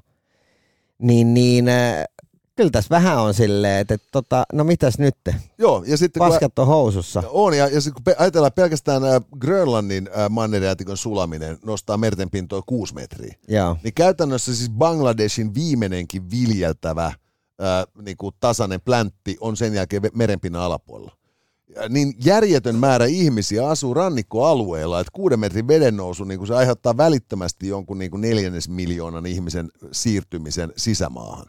Niin, 0.99 1.33
niin 1.33 1.65
kyllä 2.57 2.69
tässä 2.71 2.89
vähän 2.89 3.17
on 3.17 3.33
silleen, 3.33 3.79
että, 3.79 3.93
että 3.93 4.07
tota, 4.11 4.45
no 4.53 4.63
mitäs 4.63 4.99
nyt? 4.99 5.15
Joo, 5.57 5.83
ja 5.87 5.97
sitten 5.97 6.19
Paskat 6.19 6.53
kun, 6.55 6.61
on 6.61 6.67
housussa. 6.67 7.23
On, 7.29 7.57
ja, 7.57 7.67
ja 7.67 7.81
sitten 7.81 8.03
kun 8.03 8.13
ajatellaan 8.17 8.51
pelkästään 8.55 9.03
äh, 9.03 9.21
Grönlannin 9.39 10.09
äh, 10.17 10.29
mannerjäätikön 10.29 10.97
sulaminen 10.97 11.57
nostaa 11.65 11.97
merten 11.97 12.29
pintoa 12.29 12.61
kuusi 12.65 12.93
metriä, 12.93 13.35
Joo. 13.47 13.77
niin 13.83 13.93
käytännössä 13.93 14.55
siis 14.55 14.69
Bangladeshin 14.69 15.53
viimeinenkin 15.53 16.31
viljeltävä 16.31 17.05
äh, 17.05 17.15
niin 18.01 18.17
kuin 18.17 18.35
tasainen 18.39 18.81
pläntti 18.81 19.37
on 19.39 19.57
sen 19.57 19.73
jälkeen 19.73 20.01
merenpinnan 20.13 20.61
alapuolella. 20.61 21.17
Ja 21.75 21.89
niin 21.89 22.13
järjetön 22.25 22.75
määrä 22.75 23.05
ihmisiä 23.05 23.69
asuu 23.69 23.93
rannikkoalueella, 23.93 24.99
että 24.99 25.11
kuuden 25.13 25.39
metrin 25.39 25.67
vedennousu 25.67 26.23
niin 26.23 26.37
kuin 26.37 26.47
se 26.47 26.55
aiheuttaa 26.55 26.97
välittömästi 26.97 27.67
jonkun 27.67 27.97
niin 27.97 28.11
kuin 28.11 28.21
neljännes 28.21 28.69
miljoonan 28.69 29.25
ihmisen 29.25 29.69
siirtymisen 29.91 30.73
sisämaahan. 30.77 31.45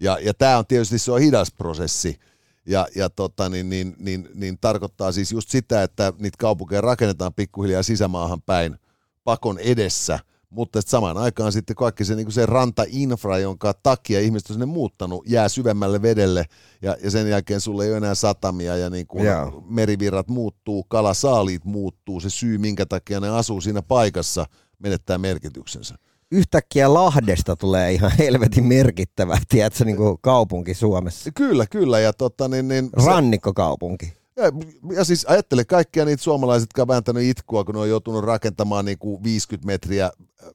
Ja, 0.00 0.18
ja 0.22 0.34
tämä 0.34 0.58
on 0.58 0.66
tietysti 0.66 0.98
se 0.98 1.12
on 1.12 1.20
hidas 1.20 1.52
prosessi, 1.52 2.18
ja, 2.66 2.86
ja 2.94 3.10
tota, 3.10 3.48
niin, 3.48 3.70
niin, 3.70 3.96
niin, 3.98 4.28
niin, 4.34 4.58
tarkoittaa 4.60 5.12
siis 5.12 5.32
just 5.32 5.50
sitä, 5.50 5.82
että 5.82 6.12
niitä 6.18 6.36
kaupunkeja 6.38 6.80
rakennetaan 6.80 7.34
pikkuhiljaa 7.34 7.82
sisämaahan 7.82 8.42
päin 8.42 8.76
pakon 9.24 9.58
edessä, 9.58 10.18
mutta 10.50 10.80
samaan 10.86 11.16
aikaan 11.16 11.52
sitten 11.52 11.76
kaikki 11.76 12.04
se, 12.04 12.14
niin 12.14 12.32
se 12.32 12.46
rantainfra, 12.46 13.38
jonka 13.38 13.74
takia 13.82 14.20
ihmiset 14.20 14.50
on 14.50 14.54
sinne 14.54 14.66
muuttanut, 14.66 15.24
jää 15.26 15.48
syvemmälle 15.48 16.02
vedelle. 16.02 16.44
Ja, 16.82 16.96
ja 17.02 17.10
sen 17.10 17.30
jälkeen 17.30 17.60
sulle 17.60 17.84
ei 17.84 17.90
ole 17.90 17.96
enää 17.96 18.14
satamia 18.14 18.76
ja 18.76 18.90
niin 18.90 19.06
kuin 19.06 19.26
merivirrat 19.68 20.28
muuttuu, 20.28 20.84
kalasaaliit 20.84 21.64
muuttuu, 21.64 22.20
se 22.20 22.30
syy 22.30 22.58
minkä 22.58 22.86
takia 22.86 23.20
ne 23.20 23.28
asuu 23.28 23.60
siinä 23.60 23.82
paikassa 23.82 24.46
menettää 24.78 25.18
merkityksensä 25.18 25.94
yhtäkkiä 26.32 26.94
Lahdesta 26.94 27.56
tulee 27.56 27.92
ihan 27.92 28.12
helvetin 28.18 28.64
merkittävä, 28.64 29.38
tiedätkö, 29.48 29.84
niin 29.84 29.96
kuin 29.96 30.18
kaupunki 30.20 30.74
Suomessa. 30.74 31.30
Kyllä, 31.34 31.66
kyllä. 31.66 32.00
Ja 32.00 32.12
tota, 32.12 32.48
niin, 32.48 32.68
niin, 32.68 32.90
Rannikkokaupunki. 32.92 34.12
Ja, 34.36 34.44
ja 34.96 35.04
siis 35.04 35.24
ajattele 35.24 35.64
kaikkia 35.64 36.04
niitä 36.04 36.22
suomalaiset, 36.22 36.66
jotka 36.66 36.82
on 36.82 36.88
vääntänyt 36.88 37.22
itkua, 37.22 37.64
kun 37.64 37.74
ne 37.74 37.80
on 37.80 37.88
joutunut 37.88 38.24
rakentamaan 38.24 38.84
niin 38.84 38.98
kuin 38.98 39.22
50 39.24 39.66
metriä 39.66 40.06
äh, 40.06 40.50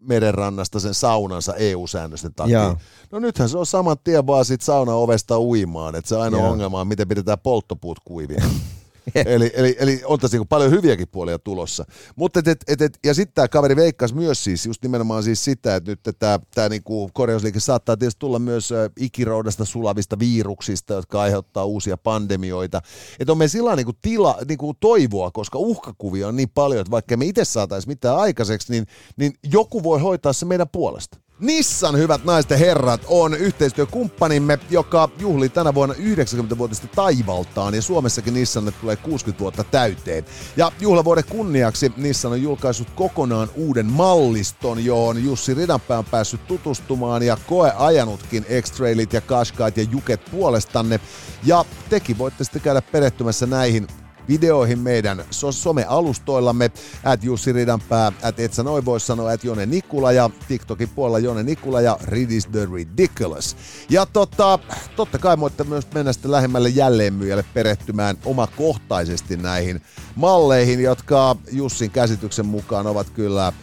merenrannasta 0.00 0.80
sen 0.80 0.94
saunansa 0.94 1.54
EU-säännösten 1.54 2.34
takia. 2.34 2.58
Ja. 2.58 2.76
No 3.12 3.18
nythän 3.18 3.48
se 3.48 3.58
on 3.58 3.66
saman 3.66 3.96
tien 4.04 4.26
vaan 4.26 4.44
siitä 4.44 4.64
sauna 4.64 4.94
ovesta 4.94 5.40
uimaan, 5.40 5.94
että 5.94 6.08
se 6.08 6.16
ainoa 6.16 6.40
ja. 6.40 6.48
ongelma 6.48 6.80
on, 6.80 6.88
miten 6.88 7.08
pidetään 7.08 7.38
polttopuut 7.38 7.98
kuivia. 8.04 8.44
eli, 9.26 9.50
eli, 9.54 9.76
eli 9.78 10.02
on 10.04 10.18
tässä 10.18 10.36
niin 10.36 10.48
paljon 10.48 10.70
hyviäkin 10.70 11.08
puolia 11.08 11.38
tulossa. 11.38 11.84
Mutta 12.16 12.40
et, 12.46 12.64
et, 12.68 12.80
et, 12.80 12.98
ja 13.04 13.14
sitten 13.14 13.34
tämä 13.34 13.48
kaveri 13.48 13.76
veikkasi 13.76 14.14
myös 14.14 14.44
siis 14.44 14.66
just 14.66 14.82
nimenomaan 14.82 15.22
siis 15.22 15.44
sitä, 15.44 15.76
että 15.76 15.90
nyt 15.90 16.00
tämä, 16.18 16.40
tämä 16.54 16.68
niinku 16.68 17.10
korjausliike 17.12 17.60
saattaa 17.60 17.96
tietysti 17.96 18.18
tulla 18.18 18.38
myös 18.38 18.72
ikiroudasta 19.00 19.64
sulavista 19.64 20.18
viruksista, 20.18 20.94
jotka 20.94 21.20
aiheuttaa 21.20 21.64
uusia 21.64 21.96
pandemioita. 21.96 22.82
Että 23.20 23.32
on 23.32 23.38
me 23.38 23.48
sillä 23.48 23.76
niinku 23.76 23.92
tila, 24.02 24.38
niinku 24.48 24.74
toivoa, 24.74 25.30
koska 25.30 25.58
uhkakuvia 25.58 26.28
on 26.28 26.36
niin 26.36 26.50
paljon, 26.54 26.80
että 26.80 26.90
vaikka 26.90 27.16
me 27.16 27.24
itse 27.24 27.44
saataisiin 27.44 27.90
mitään 27.90 28.16
aikaiseksi, 28.16 28.72
niin, 28.72 28.86
niin 29.16 29.32
joku 29.52 29.82
voi 29.82 30.00
hoitaa 30.00 30.32
se 30.32 30.46
meidän 30.46 30.68
puolesta. 30.68 31.18
Nissan, 31.40 31.98
hyvät 31.98 32.24
naiset 32.24 32.50
ja 32.50 32.56
herrat, 32.56 33.00
on 33.06 33.34
yhteistyökumppanimme, 33.34 34.58
joka 34.70 35.08
juhlii 35.18 35.48
tänä 35.48 35.74
vuonna 35.74 35.94
90-vuotista 35.94 36.86
taivaltaan 36.94 37.74
ja 37.74 37.82
Suomessakin 37.82 38.34
Nissan 38.34 38.72
tulee 38.80 38.96
60 38.96 39.40
vuotta 39.40 39.64
täyteen. 39.64 40.24
Ja 40.56 40.72
juhlavuoden 40.80 41.24
kunniaksi 41.28 41.92
Nissan 41.96 42.32
on 42.32 42.42
julkaissut 42.42 42.90
kokonaan 42.90 43.48
uuden 43.54 43.86
malliston, 43.86 44.84
johon 44.84 45.24
Jussi 45.24 45.54
Ridanpää 45.54 45.98
on 45.98 46.04
päässyt 46.04 46.46
tutustumaan 46.46 47.22
ja 47.22 47.36
koe 47.46 47.72
ajanutkin 47.76 48.46
X-Trailit 48.62 49.12
ja 49.12 49.20
Qashqait 49.20 49.76
ja 49.76 49.86
Juket 49.90 50.20
puolestanne. 50.30 51.00
Ja 51.44 51.64
tekin 51.90 52.18
voitte 52.18 52.44
sitten 52.44 52.62
käydä 52.62 52.82
perehtymässä 52.82 53.46
näihin 53.46 53.86
videoihin 54.28 54.78
meidän 54.78 55.24
some-alustoillamme, 55.30 56.70
at 57.04 57.24
Jussi 57.24 57.52
Ridanpää, 57.52 58.12
at 58.22 58.40
et 58.40 58.52
sä 58.52 58.62
noin 58.62 58.84
voi 58.84 59.00
sanoa, 59.00 59.30
at 59.30 59.44
Jone 59.44 59.66
Nikula 59.66 60.12
ja 60.12 60.30
TikTokin 60.48 60.88
puolella 60.88 61.18
Jone 61.18 61.42
Nikula 61.42 61.80
ja 61.80 61.98
Ridis 62.04 62.46
the 62.46 62.68
Ridiculous. 62.74 63.56
Ja 63.90 64.06
tota, 64.06 64.58
totta 64.96 65.18
kai 65.18 65.40
voitte 65.40 65.64
myös 65.64 65.86
mennä 65.94 66.12
sitten 66.12 66.30
lähemmälle 66.30 66.68
jälleenmyyjälle 66.68 67.44
perehtymään 67.54 68.16
omakohtaisesti 68.24 69.36
näihin 69.36 69.80
malleihin, 70.14 70.82
jotka 70.82 71.36
Jussin 71.52 71.90
käsityksen 71.90 72.46
mukaan 72.46 72.86
ovat 72.86 73.10
kyllä 73.10 73.46
äh, 73.46 73.54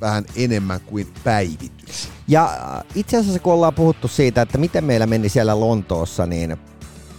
vähän 0.00 0.24
enemmän 0.36 0.80
kuin 0.80 1.12
päivitys. 1.24 2.08
Ja 2.28 2.58
itse 2.94 3.16
asiassa 3.16 3.40
kun 3.40 3.52
ollaan 3.52 3.74
puhuttu 3.74 4.08
siitä, 4.08 4.42
että 4.42 4.58
miten 4.58 4.84
meillä 4.84 5.06
meni 5.06 5.28
siellä 5.28 5.60
Lontoossa, 5.60 6.26
niin 6.26 6.56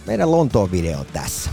meidän 0.06 0.30
Lontoon 0.30 0.70
video 0.70 0.98
on 0.98 1.06
tässä 1.12 1.50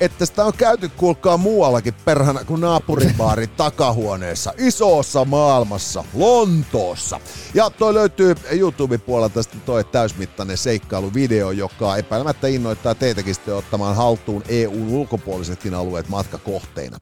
että 0.00 0.26
sitä 0.26 0.44
on 0.44 0.52
käyty 0.52 0.88
kuulkaa 0.88 1.36
muuallakin 1.36 1.94
perhana 2.04 2.44
kuin 2.44 2.60
naapuribaari 2.60 3.46
takahuoneessa, 3.46 4.52
isossa 4.58 5.24
maailmassa, 5.24 6.04
Lontoossa. 6.14 7.20
Ja 7.54 7.70
toi 7.70 7.94
löytyy 7.94 8.34
YouTube-puolelta 8.50 9.42
sitten 9.42 9.60
toi 9.60 9.84
täysmittainen 9.84 10.56
seikkailuvideo, 10.56 11.50
joka 11.50 11.96
epäilemättä 11.96 12.46
innoittaa 12.46 12.94
teitäkin 12.94 13.34
sitten 13.34 13.54
ottamaan 13.54 13.96
haltuun 13.96 14.42
EUn 14.48 14.88
ulkopuolisetkin 14.88 15.74
alueet 15.74 16.08
matkakohteina. 16.08 16.98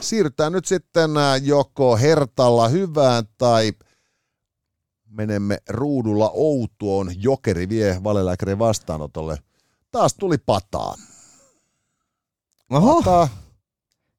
Siirrytään 0.00 0.52
nyt 0.52 0.64
sitten 0.64 1.16
äh, 1.16 1.40
joko 1.42 1.96
hertalla 1.96 2.68
hyvään 2.68 3.24
tai 3.38 3.72
menemme 5.14 5.58
ruudulla 5.68 6.30
Outuon. 6.34 7.10
Jokeri 7.16 7.68
vie 7.68 8.00
valelääkärin 8.04 8.58
vastaanotolle. 8.58 9.38
Taas 9.90 10.14
tuli 10.14 10.38
pataa. 10.38 10.94
Oho. 12.70 12.94
Pataa. 13.02 13.28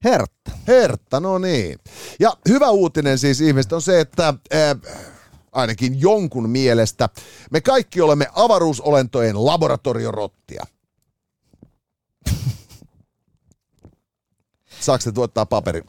Hertta. 0.04 0.52
Hertta, 0.68 1.20
no 1.20 1.38
niin. 1.38 1.80
Ja 2.20 2.38
hyvä 2.50 2.70
uutinen 2.70 3.20
siis 3.20 3.42
ihmiset 3.42 3.74
on 3.74 3.82
se, 3.82 4.00
että 4.00 4.28
äh, 4.28 4.76
ainakin 5.52 6.02
jonkun 6.02 6.50
mielestä 6.50 7.10
me 7.52 7.62
kaikki 7.62 8.02
olemme 8.02 8.28
avaruusolentojen 8.36 9.46
laboratoriorottia. 9.46 10.66
Saako 14.80 15.12
tuottaa 15.14 15.46
paperin? 15.46 15.84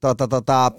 Tota, 0.00 0.28
tota, 0.28 0.72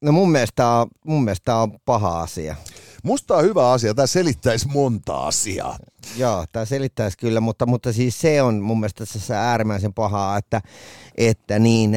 No 0.00 0.12
mun 0.12 0.30
mielestä 0.30 0.68
on, 0.68 0.86
mun 1.04 1.24
mielestä 1.24 1.56
on 1.56 1.72
paha 1.84 2.20
asia. 2.20 2.56
Musta 3.02 3.36
on 3.36 3.44
hyvä 3.44 3.70
asia, 3.70 3.94
tämä 3.94 4.06
selittäisi 4.06 4.68
monta 4.68 5.16
asiaa. 5.16 5.78
Joo, 6.16 6.44
tämä 6.52 6.64
selittäisi 6.64 7.18
kyllä, 7.18 7.40
mutta, 7.40 7.66
mutta 7.66 7.92
siis 7.92 8.20
se 8.20 8.42
on 8.42 8.62
mun 8.62 8.80
mielestä 8.80 9.06
tässä 9.06 9.50
äärimmäisen 9.50 9.94
pahaa, 9.94 10.38
että, 10.38 10.60
että 11.16 11.58
niin, 11.58 11.92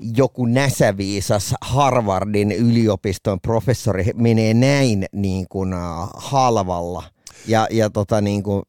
joku 0.00 0.46
näsäviisas 0.46 1.54
Harvardin 1.60 2.52
yliopiston 2.52 3.40
professori 3.40 4.04
menee 4.14 4.54
näin 4.54 5.06
niin 5.12 5.46
kuin, 5.48 5.74
halvalla. 6.14 7.02
Ja, 7.46 7.66
ja 7.70 7.90
tota 7.90 8.20
niin 8.20 8.42
kuin, 8.42 8.62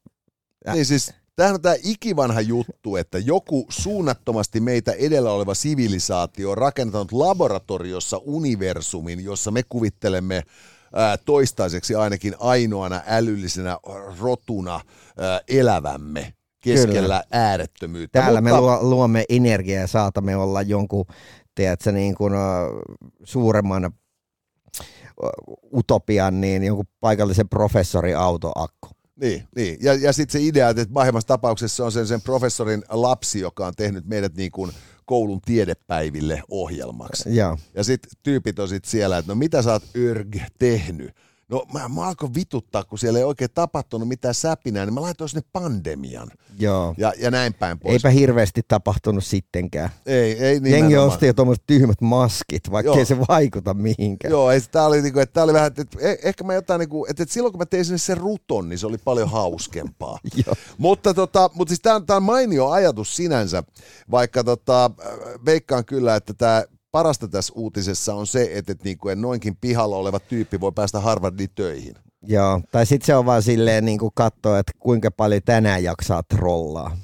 niin 0.73 0.85
siis 0.85 1.13
Tämähän 1.35 1.55
on 1.55 1.61
tämä 1.61 1.75
ikivanha 1.83 2.41
juttu, 2.41 2.95
että 2.95 3.17
joku 3.17 3.65
suunnattomasti 3.69 4.59
meitä 4.59 4.91
edellä 4.91 5.31
oleva 5.31 5.53
sivilisaatio 5.53 6.51
on 6.51 6.57
rakentanut 6.57 7.11
laboratoriossa 7.11 8.17
universumin, 8.17 9.23
jossa 9.23 9.51
me 9.51 9.63
kuvittelemme 9.69 10.43
ää, 10.93 11.17
toistaiseksi 11.17 11.95
ainakin 11.95 12.35
ainoana 12.39 13.01
älyllisenä 13.07 13.77
rotuna 14.19 14.81
ää, 15.17 15.41
elävämme 15.47 16.33
keskellä 16.63 17.01
Kyllä. 17.01 17.23
äärettömyyttä. 17.31 18.21
Täällä 18.21 18.41
Mutta... 18.41 18.55
me 18.55 18.77
luomme 18.81 19.25
energiaa 19.29 19.81
ja 19.81 19.87
saatamme 19.87 20.35
olla 20.35 20.61
jonkun 20.61 21.05
tiedätkö, 21.55 21.91
niin 21.91 22.15
kuin, 22.15 22.33
suuremman 23.23 23.93
utopian, 25.73 26.41
niin 26.41 26.63
jonkun 26.63 26.85
paikallisen 26.99 27.49
professori 27.49 28.13
autoakku. 28.13 28.82
Niin, 29.15 29.47
niin. 29.55 29.77
ja, 29.81 29.93
ja 29.93 30.13
sitten 30.13 30.41
se 30.41 30.47
idea, 30.47 30.69
että 30.69 30.85
pahimmassa 30.93 31.27
tapauksessa 31.27 31.85
on 31.85 31.91
sen, 31.91 32.07
sen 32.07 32.21
professorin 32.21 32.83
lapsi, 32.89 33.39
joka 33.39 33.67
on 33.67 33.73
tehnyt 33.75 34.05
meidät 34.05 34.35
niin 34.35 34.51
kuin 34.51 34.71
koulun 35.05 35.41
tiedepäiville 35.41 36.43
ohjelmaksi. 36.49 37.35
Ja, 37.35 37.57
ja 37.73 37.83
sitten 37.83 38.11
tyypit 38.23 38.59
on 38.59 38.67
sit 38.69 38.85
siellä, 38.85 39.17
että 39.17 39.31
no 39.31 39.35
mitä 39.35 39.61
sä 39.61 39.71
oot 39.71 39.83
Yrg 39.93 40.35
tehnyt? 40.59 41.15
No 41.49 41.65
mä, 41.73 41.89
mä 41.89 42.07
alkoin 42.07 42.33
vituttaa, 42.33 42.83
kun 42.83 42.99
siellä 42.99 43.19
ei 43.19 43.25
oikein 43.25 43.49
tapahtunut 43.53 44.07
mitään 44.07 44.33
säpinää, 44.33 44.85
niin 44.85 44.93
mä 44.93 45.01
laitoin 45.01 45.29
sinne 45.29 45.47
pandemian. 45.53 46.31
Joo. 46.59 46.95
Ja, 46.97 47.13
ja 47.17 47.31
näin 47.31 47.53
päin 47.53 47.79
pois. 47.79 47.93
Eipä 47.93 48.09
hirveästi 48.09 48.61
tapahtunut 48.67 49.23
sittenkään. 49.23 49.89
ei, 50.05 50.31
ei 50.31 50.53
Jengi 50.53 50.69
nimenomaan. 50.71 51.07
osti 51.07 51.27
jo 51.27 51.33
tuommoiset 51.33 51.63
tyhmät 51.67 52.01
maskit, 52.01 52.71
vaikka 52.71 52.93
ei 52.93 53.05
se 53.05 53.17
vaikuta 53.27 53.73
mihinkään. 53.73 54.31
Joo, 54.31 54.51
ei, 54.51 54.61
tää 54.61 54.85
oli, 54.85 55.01
niinku, 55.01 55.19
että 55.19 55.33
tää 55.33 55.43
oli 55.43 55.53
vähän, 55.53 55.67
että, 55.67 55.81
että 55.81 55.97
eh- 55.97 56.19
ehkä 56.23 56.43
mä 56.43 56.53
jotain, 56.53 56.79
niinku, 56.79 57.05
että, 57.09 57.23
että 57.23 57.33
silloin 57.33 57.51
kun 57.51 57.59
mä 57.59 57.65
tein 57.65 57.85
sinne 57.85 57.97
sen 57.97 58.17
ruton, 58.17 58.69
niin 58.69 58.79
se 58.79 58.87
oli 58.87 58.97
paljon 58.97 59.29
hauskempaa. 59.29 60.19
Joo. 60.45 60.55
Mutta, 60.77 61.13
tota, 61.13 61.49
mutta 61.53 61.71
siis 61.71 61.79
tämä 61.79 61.95
on, 61.95 62.05
tää 62.05 62.17
on 62.17 62.23
mainio 62.23 62.69
ajatus 62.69 63.15
sinänsä, 63.15 63.63
vaikka 64.11 64.43
tota, 64.43 64.85
äh, 64.85 65.11
veikkaan 65.45 65.85
kyllä, 65.85 66.15
että 66.15 66.33
tämä 66.33 66.63
parasta 66.93 67.27
tässä 67.27 67.53
uutisessa 67.55 68.15
on 68.15 68.27
se, 68.27 68.49
että, 68.53 68.71
että 68.71 68.83
niinku, 68.83 69.07
noinkin 69.15 69.55
pihalla 69.61 69.95
oleva 69.95 70.19
tyyppi 70.19 70.59
voi 70.59 70.71
päästä 70.75 70.99
Harvardiin 70.99 71.49
töihin. 71.55 71.95
Joo, 72.21 72.61
tai 72.71 72.85
sitten 72.85 73.05
se 73.05 73.15
on 73.15 73.25
vaan 73.25 73.43
silleen 73.43 73.85
niin 73.85 73.99
kuin 73.99 74.11
katsoa, 74.15 74.59
että 74.59 74.71
kuinka 74.79 75.11
paljon 75.11 75.41
tänään 75.45 75.83
jaksaa 75.83 76.23
trollaa. 76.23 76.97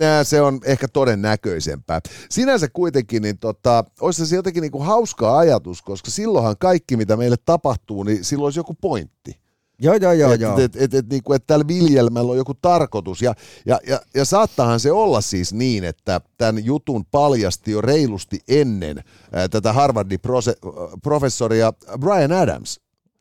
Nää, 0.00 0.24
se 0.24 0.40
on 0.40 0.60
ehkä 0.64 0.88
todennäköisempää. 0.88 2.00
Sinänsä 2.30 2.68
kuitenkin, 2.72 3.22
niin 3.22 3.38
tota, 3.38 3.84
olisi 4.00 4.26
se 4.26 4.36
jotenkin 4.36 4.60
niinku 4.60 4.78
hauska 4.78 5.38
ajatus, 5.38 5.82
koska 5.82 6.10
silloinhan 6.10 6.56
kaikki, 6.58 6.96
mitä 6.96 7.16
meille 7.16 7.36
tapahtuu, 7.44 8.02
niin 8.02 8.24
silloin 8.24 8.46
olisi 8.46 8.58
joku 8.58 8.74
pointti. 8.80 9.41
Joo, 9.82 9.94
joo, 9.94 10.12
joo, 10.12 10.32
et, 10.32 10.40
joo. 10.40 10.58
Et, 10.58 10.76
et, 10.76 10.94
et, 10.94 11.08
niinku, 11.08 11.32
että 11.32 11.46
tällä 11.46 11.68
viljelmällä 11.68 12.30
on 12.30 12.36
joku 12.36 12.54
tarkoitus. 12.54 13.22
Ja, 13.22 13.34
ja, 13.66 13.80
ja, 13.86 14.00
ja 14.14 14.24
saattahan 14.24 14.80
se 14.80 14.92
olla 14.92 15.20
siis 15.20 15.52
niin, 15.52 15.84
että 15.84 16.20
tämän 16.38 16.64
jutun 16.64 17.04
paljasti 17.04 17.70
jo 17.70 17.80
reilusti 17.80 18.40
ennen 18.48 19.04
ää, 19.32 19.48
tätä 19.48 19.72
Harvardin 19.72 20.20
prose, 20.20 20.54
professoria 21.02 21.72
Brian 22.00 22.32
Adams. 22.32 22.80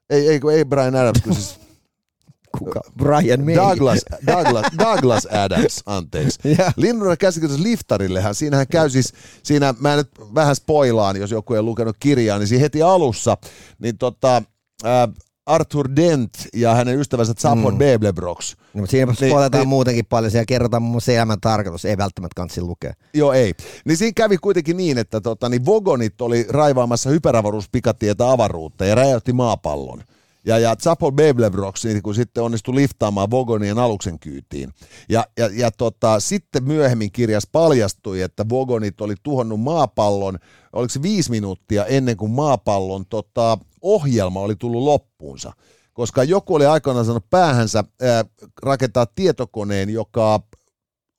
Ei, 0.10 0.27
ei, 0.30 0.39
ei 0.53 0.65
Brian 0.65 0.96
Adams, 0.96 1.22
kun 1.22 1.36
siis 1.36 1.60
Kuka? 2.58 2.82
Brian 2.98 3.46
May. 3.46 3.56
Douglas, 3.56 4.00
Douglas, 4.27 4.65
Douglas 4.77 5.27
Adams, 5.32 5.82
anteeksi. 5.86 6.39
Joo. 6.58 6.72
Linnunnan 6.75 7.18
käsikirjoitus 7.18 7.63
Liftarillehän, 7.63 8.36
siinähän 8.36 8.68
käy 8.68 8.89
siis, 8.89 9.13
siinä 9.44 9.74
mä 9.80 9.96
nyt 9.96 10.10
vähän 10.36 10.56
spoilaan, 10.56 11.18
jos 11.18 11.32
joku 11.32 11.53
ei 11.53 11.62
lukenut 11.62 11.96
kirjaa, 12.00 12.39
niin 12.39 12.48
siinä 12.48 12.62
heti 12.62 12.82
alussa, 12.82 13.38
niin 13.80 13.98
tota, 13.98 14.44
ää, 14.84 15.08
Arthur 15.51 15.89
Dent 15.96 16.31
ja 16.53 16.74
hänen 16.74 17.00
ystävänsä 17.00 17.34
Zaphod 17.39 17.74
mm. 17.74 17.77
Beblebrox, 17.77 18.55
No, 18.74 18.79
mutta 18.79 18.91
siinä 18.91 19.05
Niin, 19.05 19.15
spoilataan 19.29 19.62
niin- 19.62 19.67
muutenkin 19.67 20.05
paljon, 20.05 20.31
siellä 20.31 20.46
kerrotaan 20.46 20.84
muun 20.84 20.91
muassa 20.91 21.12
elämän 21.12 21.41
tarkoitus, 21.41 21.86
ei 21.86 21.98
välttämättä 21.98 22.36
kansi 22.36 22.62
lukea. 22.62 22.93
Joo, 23.13 23.34
ei. 23.34 23.53
Niin 23.86 23.98
siinä 23.98 24.13
kävi 24.15 24.38
kuitenkin 24.38 24.77
niin, 24.77 24.98
että 24.98 25.22
tota, 25.22 25.50
niin 25.50 25.65
Vogonit 25.65 26.22
oli 26.22 26.46
raivaamassa 26.50 27.10
hyperavaruuspikatietä 27.10 28.31
avaruutta 28.31 28.86
ja 28.86 28.96
räjäytti 28.96 29.34
maapallon. 29.34 30.03
Ja, 30.46 30.60
ja 30.60 30.75
Zapol 30.75 31.12
Beblebrox 31.12 31.86
niin 31.86 32.01
kun 32.01 32.15
sitten 32.15 32.43
onnistui 32.43 32.75
liftaamaan 32.75 33.31
Vogonien 33.31 33.79
aluksen 33.79 34.20
kyytiin. 34.20 34.74
Ja, 35.10 35.25
ja, 35.38 35.50
ja 35.53 35.72
tota, 35.72 36.20
sitten 36.20 36.63
myöhemmin 36.63 37.12
kirjas 37.12 37.43
paljastui, 37.51 38.22
että 38.22 38.50
Vogonit 38.50 39.01
oli 39.01 39.15
tuhonnut 39.24 39.60
maapallon, 39.62 40.38
oliko 40.74 40.89
se 40.89 41.01
viisi 41.01 41.31
minuuttia 41.31 41.86
ennen 41.86 42.17
kuin 42.17 42.31
maapallon 42.31 43.05
tota, 43.05 43.58
ohjelma 43.81 44.39
oli 44.39 44.55
tullut 44.55 44.83
loppuunsa. 44.83 45.53
Koska 45.93 46.23
joku 46.23 46.55
oli 46.55 46.65
aikoinaan 46.65 47.05
sanonut 47.05 47.29
päähänsä 47.29 47.83
ää, 48.01 48.25
rakentaa 48.63 49.05
tietokoneen, 49.05 49.89
joka 49.89 50.39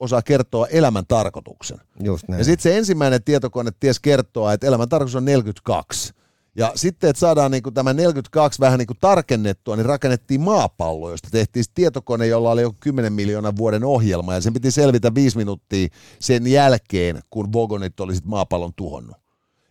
osaa 0.00 0.22
kertoa 0.22 0.66
elämän 0.66 1.06
tarkoituksen. 1.08 1.78
Just 2.00 2.28
näin. 2.28 2.38
Ja 2.38 2.44
sitten 2.44 2.62
se 2.62 2.78
ensimmäinen 2.78 3.22
tietokone 3.24 3.70
ties 3.80 4.00
kertoa, 4.00 4.52
että 4.52 4.66
elämän 4.66 4.88
tarkoitus 4.88 5.14
on 5.14 5.24
42. 5.24 6.12
Ja 6.56 6.72
sitten, 6.74 7.10
että 7.10 7.20
saadaan 7.20 7.50
niinku 7.50 7.70
tämä 7.70 7.92
42 7.92 8.60
vähän 8.60 8.78
niinku 8.78 8.94
tarkennettua, 9.00 9.76
niin 9.76 9.86
rakennettiin 9.86 10.40
maapallo, 10.40 11.10
josta 11.10 11.28
tehtiin 11.32 11.64
tietokone, 11.74 12.26
jolla 12.26 12.50
oli 12.50 12.62
joku 12.62 12.76
10 12.80 13.12
miljoonan 13.12 13.56
vuoden 13.56 13.84
ohjelma, 13.84 14.34
ja 14.34 14.40
sen 14.40 14.52
piti 14.52 14.70
selvitä 14.70 15.14
viisi 15.14 15.36
minuuttia 15.36 15.88
sen 16.18 16.46
jälkeen, 16.46 17.20
kun 17.30 17.52
Vogonit 17.52 18.00
oli 18.00 18.14
sit 18.14 18.24
maapallon 18.24 18.72
tuhonnut. 18.76 19.21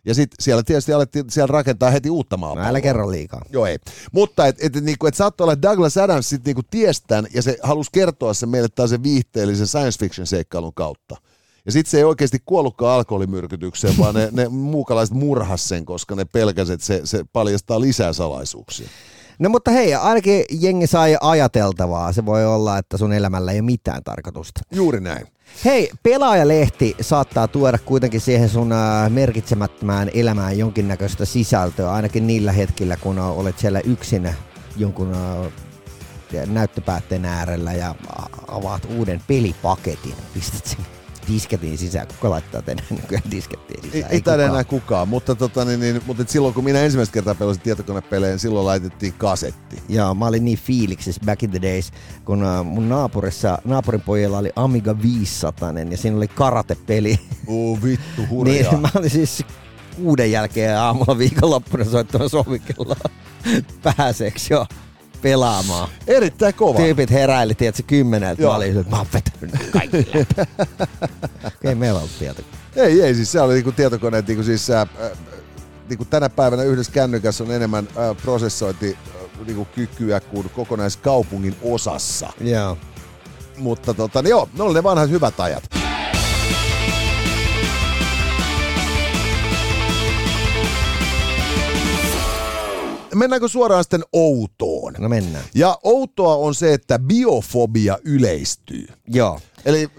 Ja 0.05 0.13
sitten 0.13 0.35
siellä 0.39 0.63
tietysti 0.63 0.93
alettiin 0.93 1.29
siellä 1.29 1.51
rakentaa 1.51 1.89
heti 1.89 2.09
uutta 2.09 2.35
no, 2.35 2.39
maapalloa. 2.39 2.69
älä 2.69 2.81
kerro 2.81 3.11
liikaa. 3.11 3.41
Joo 3.49 3.65
ei. 3.65 3.77
Mutta 4.11 4.47
et, 4.47 4.55
et, 4.59 4.75
niinku, 4.75 5.07
et 5.07 5.15
saattoi 5.15 5.45
olla, 5.45 5.53
että 5.53 5.67
Douglas 5.69 5.97
Adams 5.97 6.29
sit 6.29 6.45
niinku 6.45 6.61
ties 6.71 7.01
tämän, 7.01 7.27
ja 7.33 7.41
se 7.41 7.57
halusi 7.63 7.89
kertoa 7.93 8.33
sen 8.33 8.49
meille 8.49 8.69
taas 8.75 8.89
sen 8.89 9.03
viihteellisen 9.03 9.67
science 9.67 9.99
fiction 9.99 10.27
seikkailun 10.27 10.73
kautta. 10.73 11.15
Ja 11.65 11.71
sitten 11.71 11.91
se 11.91 11.97
ei 11.97 12.03
oikeasti 12.03 12.39
kuollutkaan 12.45 12.95
alkoholimyrkytykseen, 12.95 13.97
vaan 13.97 14.15
ne, 14.15 14.29
ne 14.31 14.47
muukalaiset 14.47 15.15
murhas 15.15 15.67
sen, 15.67 15.85
koska 15.85 16.15
ne 16.15 16.25
pelkäsivät, 16.25 16.73
että 16.73 16.85
se, 16.85 17.01
se 17.03 17.25
paljastaa 17.33 17.81
lisää 17.81 18.13
salaisuuksia. 18.13 18.87
No 19.41 19.49
mutta 19.49 19.71
hei, 19.71 19.95
ainakin 19.95 20.45
jengi 20.59 20.87
sai 20.87 21.17
ajateltavaa. 21.21 22.13
Se 22.13 22.25
voi 22.25 22.45
olla, 22.45 22.77
että 22.77 22.97
sun 22.97 23.13
elämällä 23.13 23.51
ei 23.51 23.59
ole 23.59 23.65
mitään 23.65 24.03
tarkoitusta. 24.03 24.61
Juuri 24.71 24.99
näin. 24.99 25.27
Hei, 25.65 25.91
pelaajalehti 26.03 26.95
saattaa 27.01 27.47
tuoda 27.47 27.77
kuitenkin 27.77 28.21
siihen 28.21 28.49
sun 28.49 28.71
äh, 28.71 29.09
merkitsemättömään 29.09 30.11
elämään 30.13 30.57
jonkinnäköistä 30.57 31.25
sisältöä, 31.25 31.91
ainakin 31.91 32.27
niillä 32.27 32.51
hetkillä, 32.51 32.97
kun 32.97 33.19
äh, 33.19 33.39
olet 33.39 33.59
siellä 33.59 33.79
yksin 33.79 34.35
jonkun 34.77 35.13
äh, 35.13 36.47
näyttöpäätteen 36.47 37.25
äärellä 37.25 37.73
ja 37.73 37.95
avaat 38.47 38.87
uuden 38.97 39.21
pelipaketin. 39.27 40.15
Pistät 40.33 40.65
sen 40.65 41.00
disketin 41.33 41.77
sisään. 41.77 42.07
Kuka 42.07 42.29
laittaa 42.29 42.61
tänne 42.61 42.83
nykyään 43.01 43.31
diskettiin 43.31 43.85
Ei, 43.85 43.91
sisään? 43.91 44.11
ei 44.11 44.21
taida 44.21 44.43
kukaan. 44.43 44.53
enää 44.55 44.63
kukaan, 44.63 45.07
mutta, 45.07 45.35
tota, 45.35 45.65
niin, 45.65 45.79
niin, 45.79 46.01
mutta 46.07 46.23
silloin 46.27 46.53
kun 46.53 46.63
minä 46.63 46.79
ensimmäistä 46.79 47.13
kertaa 47.13 47.35
pelasin 47.35 47.61
tietokonepelejä, 47.61 48.37
silloin 48.37 48.65
laitettiin 48.65 49.13
kasetti. 49.13 49.83
Joo, 49.89 50.13
mä 50.13 50.25
olin 50.25 50.45
niin 50.45 50.57
fiiliksissä 50.57 51.21
back 51.25 51.43
in 51.43 51.51
the 51.51 51.61
days, 51.61 51.91
kun 52.25 52.43
uh, 52.43 52.65
mun 52.65 52.89
naapurissa, 52.89 53.57
naapurin 53.65 54.01
pojilla 54.01 54.37
oli 54.37 54.51
Amiga 54.55 55.01
500 55.01 55.73
ja 55.89 55.97
siinä 55.97 56.17
oli 56.17 56.27
karatepeli. 56.27 57.19
Uu 57.47 57.79
vittu, 57.83 58.21
hurjaa. 58.29 58.71
niin 58.71 58.81
mä 58.81 58.89
olin 58.95 59.09
siis 59.09 59.43
kuuden 59.95 60.31
jälkeen 60.31 60.77
aamulla 60.77 61.17
viikonloppuna 61.17 61.85
soittamassa 61.85 62.37
ovikelloa 62.37 62.95
pääseeksi 63.97 64.53
jo 64.53 64.65
pelaamaan. 65.21 65.89
Erittäin 66.07 66.53
kova. 66.53 66.79
Tyypit 66.79 67.11
heräili, 67.11 67.55
tiedätkö, 67.55 67.83
kymmeneltä. 67.87 68.41
Mä 68.41 68.45
Joo. 68.45 68.55
olin, 68.55 68.77
että 68.77 68.91
mä 68.91 68.97
oon 68.97 69.07
vetänyt 69.13 69.69
kaikki. 69.71 70.07
Ei 71.69 71.75
meillä 71.75 71.99
ollut 71.99 72.19
tieto. 72.19 72.41
Ei, 72.75 73.01
ei, 73.01 73.15
siis 73.15 73.31
se 73.31 73.41
oli 73.41 73.53
niinku 73.53 73.71
tietokoneet, 73.71 74.27
niinku 74.27 74.43
siis, 74.43 74.69
äh, 74.69 74.81
äh, 74.81 75.11
niinku 75.89 76.05
tänä 76.05 76.29
päivänä 76.29 76.63
yhdessä 76.63 76.91
kännykässä 76.91 77.43
on 77.43 77.51
enemmän 77.51 77.87
äh, 77.87 78.17
prosessointi 78.23 78.97
äh, 79.15 79.45
niinku 79.45 79.65
kykyä 79.75 80.19
kuin 80.19 80.49
kokonaiskaupungin 80.49 81.55
osassa. 81.61 82.33
Joo. 82.41 82.77
Mutta 83.57 83.93
tota, 83.93 84.21
niin 84.21 84.29
joo, 84.29 84.49
ne 84.57 84.63
oli 84.63 84.73
ne 84.73 84.83
vanhat 84.83 85.09
hyvät 85.09 85.39
ajat. 85.39 85.80
Mennäänkö 93.15 93.47
suoraan 93.47 93.83
sitten 93.83 94.03
outoon? 94.13 94.93
No 94.99 95.09
mennään. 95.09 95.45
Ja 95.55 95.77
outoa 95.83 96.35
on 96.35 96.55
se, 96.55 96.73
että 96.73 96.99
biofobia 96.99 97.97
yleistyy. 98.03 98.87
Joo. 99.07 99.39
Eli 99.65 99.89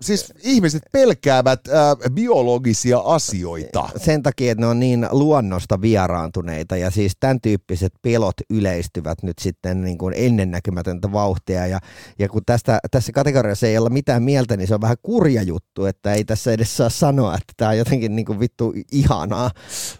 siis 0.00 0.32
ihmiset 0.42 0.82
pelkäävät 0.92 1.60
äh, 1.68 2.12
biologisia 2.14 2.98
asioita. 2.98 3.88
sen 3.96 4.22
takia, 4.22 4.52
että 4.52 4.60
ne 4.62 4.66
on 4.66 4.80
niin 4.80 5.06
luonnosta 5.10 5.80
vieraantuneita 5.80 6.76
ja 6.76 6.90
siis 6.90 7.12
tämän 7.20 7.40
tyyppiset 7.40 7.92
pelot 8.02 8.34
yleistyvät 8.50 9.22
nyt 9.22 9.38
sitten 9.38 9.84
niin 9.84 9.98
kuin 9.98 10.14
ennennäkymätöntä 10.16 11.12
vauhtia 11.12 11.66
ja, 11.66 11.80
ja 12.18 12.28
kun 12.28 12.42
tästä, 12.46 12.78
tässä 12.90 13.12
kategoriassa 13.12 13.66
ei 13.66 13.78
olla 13.78 13.90
mitään 13.90 14.22
mieltä, 14.22 14.56
niin 14.56 14.68
se 14.68 14.74
on 14.74 14.80
vähän 14.80 14.96
kurja 15.02 15.42
juttu, 15.42 15.84
että 15.84 16.12
ei 16.12 16.24
tässä 16.24 16.52
edes 16.52 16.76
saa 16.76 16.90
sanoa, 16.90 17.34
että 17.34 17.52
tämä 17.56 17.70
on 17.70 17.78
jotenkin 17.78 18.16
niin 18.16 18.26
kuin 18.26 18.40
vittu 18.40 18.74
ihanaa, 18.92 19.50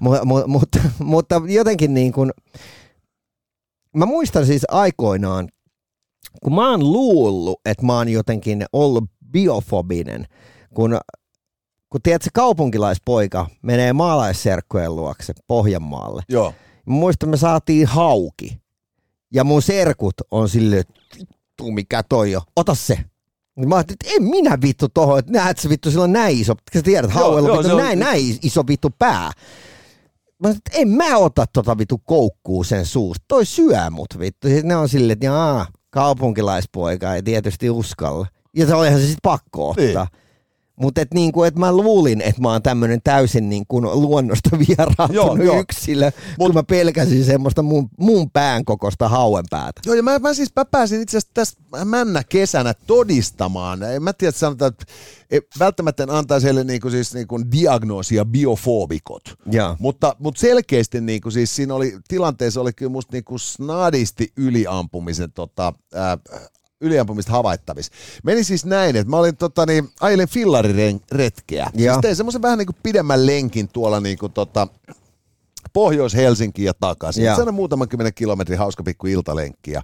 mutta, 0.00 0.24
mutta, 0.46 0.78
mutta 0.98 1.42
jotenkin 1.46 1.94
niin 1.94 2.12
kuin, 2.12 2.30
mä 3.96 4.06
muistan 4.06 4.46
siis 4.46 4.62
aikoinaan, 4.68 5.48
kun 6.42 6.54
mä 6.54 6.70
oon 6.70 6.92
luullut, 6.92 7.60
että 7.64 7.86
mä 7.86 7.96
oon 7.96 8.08
jotenkin 8.08 8.64
ollut 8.72 9.04
biofobinen, 9.30 10.26
kun 10.74 10.98
kun 11.90 12.02
tiedät, 12.02 12.22
se 12.22 12.30
kaupunkilaispoika 12.34 13.46
menee 13.62 13.92
maalaisserkkujen 13.92 14.96
luokse 14.96 15.32
Pohjanmaalle. 15.46 16.22
Joo. 16.28 16.54
Muistan, 16.86 17.28
me 17.28 17.36
saatiin 17.36 17.86
hauki. 17.86 18.60
Ja 19.34 19.44
mun 19.44 19.62
serkut 19.62 20.14
on 20.30 20.48
silleen, 20.48 20.80
että 20.80 20.94
vittu 21.18 21.70
mikä 21.72 22.02
toi 22.02 22.36
on, 22.36 22.42
ota 22.56 22.74
se. 22.74 22.98
Mä 23.66 23.74
ajattelin, 23.76 23.98
että 24.04 24.16
en 24.16 24.22
minä 24.30 24.58
vittu 24.62 24.88
tohon, 24.88 25.18
että 25.18 25.32
näet 25.32 25.58
se 25.58 25.68
vittu, 25.68 25.90
sillä 25.90 26.04
on 26.04 26.12
näin 26.12 26.40
iso, 26.40 26.54
sä 26.74 26.82
tiedät, 26.82 27.10
Joo, 27.10 27.20
hauella 27.20 27.48
joo, 27.48 27.56
vittu, 27.56 27.68
se 27.68 27.74
on- 27.74 27.82
näin, 27.82 27.98
näin 27.98 28.38
iso 28.42 28.66
vittu 28.68 28.88
pää. 28.98 29.32
Mä 30.38 30.48
ajattelin, 30.48 30.56
että 30.56 30.70
en 30.78 30.88
mä 30.88 31.16
ota 31.16 31.46
tota 31.52 31.78
vittu 31.78 31.98
koukkuu 32.04 32.64
sen 32.64 32.86
suusta, 32.86 33.24
toi 33.28 33.46
syö 33.46 33.90
mut 33.90 34.18
vittu. 34.18 34.48
Sitten 34.48 34.68
ne 34.68 34.76
on 34.76 34.88
silleen, 34.88 35.12
että 35.12 35.26
jaa, 35.26 35.66
kaupunkilaispoika 35.90 37.14
ei 37.14 37.22
tietysti 37.22 37.70
uskalla. 37.70 38.26
Ja 38.56 38.66
se 38.66 38.74
olihan 38.74 39.00
se 39.00 39.06
sitten 39.06 39.18
pakko 39.22 39.68
ottaa. 39.70 40.04
Niin. 40.12 40.20
Mutta 40.80 41.00
et 41.00 41.14
niinku, 41.14 41.42
et 41.44 41.56
mä 41.56 41.72
luulin, 41.72 42.20
että 42.20 42.40
mä 42.40 42.52
oon 42.52 42.62
tämmönen 42.62 43.00
täysin 43.04 43.48
niinku 43.48 43.82
luonnosta 43.82 44.50
vieraantunut 44.68 45.14
Joo, 45.14 45.36
joo. 45.36 45.60
yksilö, 45.60 46.10
Mut- 46.10 46.46
kun 46.46 46.54
mä 46.54 46.62
pelkäsin 46.62 47.24
semmoista 47.24 47.62
mun, 47.62 47.88
mun 47.98 48.30
pään 48.30 48.64
kokosta 48.64 49.08
hauen 49.08 49.44
päätä. 49.50 49.80
Joo, 49.86 49.94
ja 49.94 50.02
mä, 50.02 50.18
mä 50.18 50.34
siis 50.34 50.50
mä 50.56 50.64
pääsin 50.64 51.02
itse 51.02 51.16
asiassa 51.18 51.34
tässä 51.34 51.58
männä 51.84 52.22
kesänä 52.28 52.74
todistamaan. 52.86 53.82
En 53.82 54.02
mä 54.02 54.12
tiedä, 54.12 54.32
sanotaan, 54.32 54.68
että 54.68 54.84
ei, 55.30 55.40
välttämättä 55.58 56.02
en 56.02 56.10
antaisi 56.10 56.44
heille 56.44 56.64
niinku 56.64 56.90
siis 56.90 57.14
niinku 57.14 57.40
diagnoosia 57.52 58.24
biofoobikot. 58.24 59.22
Joo. 59.46 59.76
Mutta, 59.78 60.16
mutta 60.18 60.40
selkeästi 60.40 61.00
niinku 61.00 61.30
siis 61.30 61.56
siinä 61.56 61.74
oli, 61.74 61.98
tilanteessa 62.08 62.60
oli 62.60 62.72
kyllä 62.72 62.92
musta 62.92 63.12
niinku 63.12 63.38
snadisti 63.38 64.32
yliampumisen 64.36 65.32
tota, 65.32 65.72
ää, 65.94 66.18
yliampumista 66.80 67.32
havaittavissa. 67.32 67.92
Meni 68.24 68.44
siis 68.44 68.64
näin, 68.64 68.96
että 68.96 69.10
mä 69.10 69.16
olin 69.16 69.36
tota, 69.36 69.66
niin, 69.66 69.88
ajelin 70.00 70.28
fillariretkeä. 70.28 71.70
Siis 71.76 71.98
tein 72.02 72.16
semmoisen 72.16 72.42
vähän 72.42 72.58
niinku 72.58 72.72
pidemmän 72.82 73.26
lenkin 73.26 73.68
tuolla 73.68 74.00
niinku 74.00 74.28
tota, 74.28 74.68
Pohjois-Helsinkiin 75.72 76.66
ja 76.66 76.74
takaisin. 76.74 77.24
Se 77.36 77.42
on 77.42 77.54
muutaman 77.54 77.88
kymmenen 77.88 78.14
kilometrin 78.14 78.58
hauska 78.58 78.82
pikku 78.82 79.06
iltalenkki. 79.06 79.70
Ja, 79.70 79.82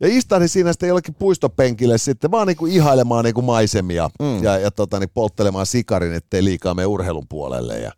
ja 0.00 0.08
istahdin 0.10 0.48
siinä 0.48 0.72
sitten 0.72 0.88
jollekin 0.88 1.14
puistopenkille 1.14 1.98
sitten 1.98 2.30
vaan 2.30 2.46
niinku 2.46 2.66
ihailemaan 2.66 3.24
niinku 3.24 3.42
maisemia 3.42 4.10
mm. 4.20 4.42
ja, 4.42 4.58
ja 4.58 4.70
tota, 4.70 4.98
niin 4.98 5.10
polttelemaan 5.14 5.66
sikarin, 5.66 6.14
ettei 6.14 6.44
liikaa 6.44 6.74
mene 6.74 6.86
urheilun 6.86 7.28
puolelle. 7.28 7.78
Ja, 7.78 7.92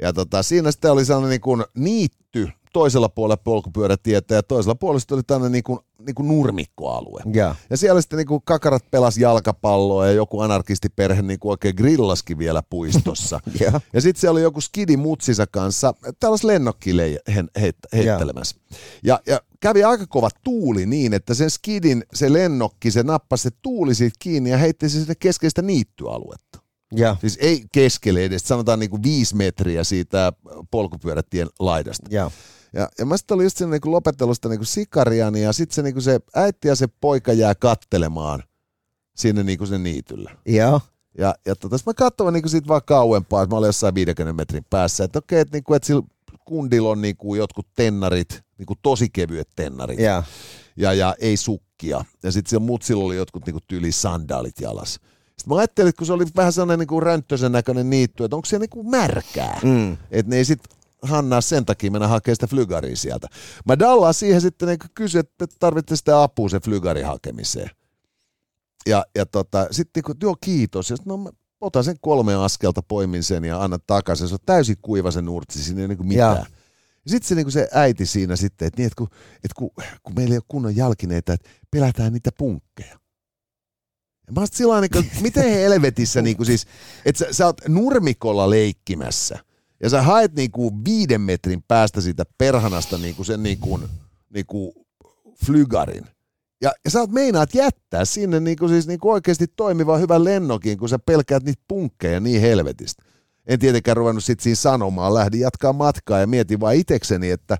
ja 0.00 0.12
tota, 0.12 0.42
siinä 0.42 0.70
sitten 0.70 0.92
oli 0.92 1.04
sellainen 1.04 1.30
niinku 1.30 1.56
niitty 1.74 2.48
toisella 2.76 3.08
puolella 3.08 3.36
polkupyörätietä 3.36 4.34
ja 4.34 4.42
toisella 4.42 4.74
puolella 4.74 5.00
sitten 5.00 5.14
oli 5.14 5.22
tämmöinen 5.22 5.52
niinku, 5.52 5.84
niinku 6.06 6.22
nurmikkoalue. 6.22 7.22
Joo. 7.34 7.54
Ja 7.70 7.76
siellä 7.76 8.00
sitten 8.00 8.16
niinku 8.16 8.40
kakarat 8.40 8.90
pelas 8.90 9.18
jalkapalloa 9.18 10.06
ja 10.06 10.12
joku 10.12 10.40
anarkistiperhe 10.40 11.22
niinku 11.22 11.50
oikein 11.50 11.74
grillaskin 11.76 12.38
vielä 12.38 12.62
puistossa. 12.70 13.40
Joo. 13.60 13.80
ja 13.92 14.00
sitten 14.00 14.20
siellä 14.20 14.32
oli 14.32 14.42
joku 14.42 14.60
skidi 14.60 14.96
mutsissa 14.96 15.46
kanssa, 15.46 15.94
tällais 16.20 16.44
lennokki 16.44 16.90
heittelemässä. 17.92 18.56
Ja, 19.02 19.20
ja 19.26 19.40
kävi 19.60 19.84
aika 19.84 20.06
kova 20.06 20.28
tuuli 20.44 20.86
niin, 20.86 21.14
että 21.14 21.34
sen 21.34 21.50
skidin 21.50 22.04
se 22.14 22.32
lennokki, 22.32 22.90
se 22.90 23.02
nappasi 23.02 23.42
se 23.42 23.50
tuuli 23.62 23.94
siitä 23.94 24.16
kiinni 24.18 24.50
ja 24.50 24.58
heitti 24.58 24.88
se 24.88 24.98
sinne 24.98 25.14
keskeistä 25.14 25.62
niittyaluetta. 25.62 26.65
Joo. 26.96 27.16
Siis 27.20 27.38
ei 27.40 27.64
keskelle 27.72 28.24
edes, 28.24 28.48
sanotaan 28.48 28.78
niinku 28.78 29.02
viisi 29.02 29.36
metriä 29.36 29.84
siitä 29.84 30.32
polkupyörätien 30.70 31.48
laidasta. 31.58 32.06
Joo. 32.10 32.32
Ja, 32.72 32.88
ja 32.98 33.06
mä 33.06 33.16
sitten 33.16 33.34
olin 33.34 33.44
just 33.44 33.56
siinä 33.56 33.70
niinku 33.70 33.90
lopetellut 33.90 34.36
sitä 34.36 34.48
niinku 34.48 34.64
sikariani 34.64 35.42
ja 35.42 35.52
sitten 35.52 35.74
se, 35.74 35.82
niinku 35.82 36.00
se 36.00 36.20
äiti 36.34 36.68
ja 36.68 36.74
se 36.74 36.86
poika 37.00 37.32
jää 37.32 37.54
kattelemaan 37.54 38.42
sinne 39.16 39.42
niinku 39.42 39.66
sen 39.66 39.82
niityllä. 39.82 40.30
Joo. 40.46 40.80
Ja, 41.18 41.34
ja 41.46 41.56
tota, 41.56 41.76
mä 41.86 41.94
katsoin 41.94 42.32
niinku 42.32 42.48
siitä 42.48 42.68
vaan 42.68 42.82
kauempaa, 42.86 43.42
että 43.42 43.54
mä 43.54 43.58
olin 43.58 43.68
jossain 43.68 43.94
50 43.94 44.32
metrin 44.32 44.64
päässä, 44.70 45.04
että 45.04 45.18
okei, 45.18 45.40
että 45.40 45.56
niinku, 45.56 45.74
et 45.74 45.84
sillä 45.84 46.02
kundilla 46.44 46.88
on 46.88 47.02
niinku 47.02 47.34
jotkut 47.34 47.66
tennarit, 47.76 48.42
niinku 48.58 48.74
tosi 48.82 49.08
kevyet 49.10 49.48
tennarit 49.56 49.98
Joo. 49.98 50.22
ja, 50.76 50.92
ja 50.92 51.14
ei 51.18 51.36
sukkia. 51.36 52.04
Ja 52.22 52.32
sitten 52.32 52.50
sillä 52.50 52.66
mutsilla 52.66 53.04
oli 53.04 53.16
jotkut 53.16 53.46
niinku 53.46 53.60
tyyli 53.66 53.92
sandaalit 53.92 54.60
jalas. 54.60 55.00
Sitten 55.38 55.54
mä 55.54 55.58
ajattelin, 55.58 55.88
että 55.88 55.98
kun 55.98 56.06
se 56.06 56.12
oli 56.12 56.24
vähän 56.36 56.52
sellainen 56.52 56.78
niinku 56.78 57.00
rönttösen 57.00 57.52
näköinen 57.52 57.90
niitty, 57.90 58.24
että 58.24 58.36
onko 58.36 58.46
se 58.46 58.58
niinku 58.58 58.82
märkää. 58.82 59.60
Mm. 59.62 59.92
Että 60.10 60.30
ne 60.30 60.36
ei 60.36 60.44
sit 60.44 60.60
hannaa 61.02 61.40
sen 61.40 61.64
takia 61.64 61.90
mennä 61.90 62.08
hakemaan 62.08 62.36
sitä 62.36 62.46
flygaria 62.46 62.96
sieltä. 62.96 63.28
Mä 63.66 63.78
dallaan 63.78 64.14
siihen 64.14 64.40
sitten 64.40 64.68
niin 64.68 64.78
kysyin, 64.94 65.20
että 65.20 65.46
tarvitsette 65.58 65.96
sitä 65.96 66.22
apua 66.22 66.48
sen 66.48 66.60
flygarin 66.60 67.06
hakemiseen. 67.06 67.70
Ja, 68.86 69.06
ja 69.14 69.26
tota, 69.26 69.66
sitten 69.70 70.02
niin 70.06 70.16
joo 70.22 70.36
kiitos. 70.40 70.90
Ja 70.90 70.96
sit, 70.96 71.06
no 71.06 71.16
mä 71.16 71.30
otan 71.60 71.84
sen 71.84 71.96
kolme 72.00 72.34
askelta, 72.34 72.82
poimin 72.82 73.22
sen 73.22 73.44
ja 73.44 73.62
annan 73.62 73.80
takaisin. 73.86 74.28
Se 74.28 74.34
on 74.34 74.38
täysin 74.46 74.76
kuiva 74.82 75.10
se 75.10 75.22
nurtsi, 75.22 75.64
siinä 75.64 75.82
ei 75.82 75.88
niin 75.88 76.06
mitään. 76.06 76.36
Joo. 76.36 76.46
Ja 77.04 77.10
sitten 77.10 77.28
se, 77.28 77.34
niin 77.34 77.52
se 77.52 77.68
äiti 77.72 78.06
siinä 78.06 78.36
sitten, 78.36 78.68
että, 78.68 78.80
niin, 78.80 78.86
että, 78.86 78.96
kun, 78.96 79.08
että 79.34 79.54
kun, 79.56 79.70
kun 80.02 80.14
meillä 80.14 80.32
ei 80.32 80.38
ole 80.38 80.44
kunnon 80.48 80.76
jalkineita, 80.76 81.32
että 81.32 81.48
pelätään 81.70 82.12
niitä 82.12 82.30
punkkeja. 82.38 82.98
Mä 84.34 84.40
oon 84.40 84.48
sillä 84.52 84.80
niin 84.80 85.10
miten 85.20 85.50
helvetissä 85.50 86.22
niin 86.22 86.36
kuin 86.36 86.46
siis, 86.46 86.66
että 87.04 87.24
sä, 87.24 87.32
sä 87.32 87.46
oot 87.46 87.60
nurmikolla 87.68 88.50
leikkimässä 88.50 89.38
ja 89.82 89.90
sä 89.90 90.02
haet 90.02 90.34
niin 90.34 90.50
kuin 90.50 90.84
viiden 90.84 91.20
metrin 91.20 91.62
päästä 91.68 92.00
siitä 92.00 92.24
perhanasta 92.38 92.98
niin 92.98 93.14
kuin 93.14 93.26
sen 93.26 93.42
niin 93.42 93.58
kuin, 93.58 93.82
niin 94.34 94.46
kuin 94.46 94.72
flygarin. 95.46 96.06
Ja, 96.62 96.72
ja 96.84 96.90
sä 96.90 97.00
oot 97.00 97.10
meinaat 97.10 97.54
jättää 97.54 98.04
sinne 98.04 98.40
niin 98.40 98.56
kuin 98.56 98.68
siis 98.68 98.86
niin 98.86 99.00
kuin 99.00 99.12
oikeasti 99.12 99.46
toimivan 99.56 100.00
hyvän 100.00 100.24
lennokin, 100.24 100.78
kun 100.78 100.88
sä 100.88 100.98
pelkäät 100.98 101.42
niitä 101.42 101.62
punkkeja 101.68 102.20
niin 102.20 102.40
helvetistä. 102.40 103.02
En 103.46 103.58
tietenkään 103.58 103.96
ruvennut 103.96 104.24
sit 104.24 104.40
siinä 104.40 104.56
sanomaan, 104.56 105.14
lähdin 105.14 105.40
jatkaa 105.40 105.72
matkaa 105.72 106.20
ja 106.20 106.26
mietin 106.26 106.60
vaan 106.60 106.74
itekseni, 106.74 107.30
että 107.30 107.58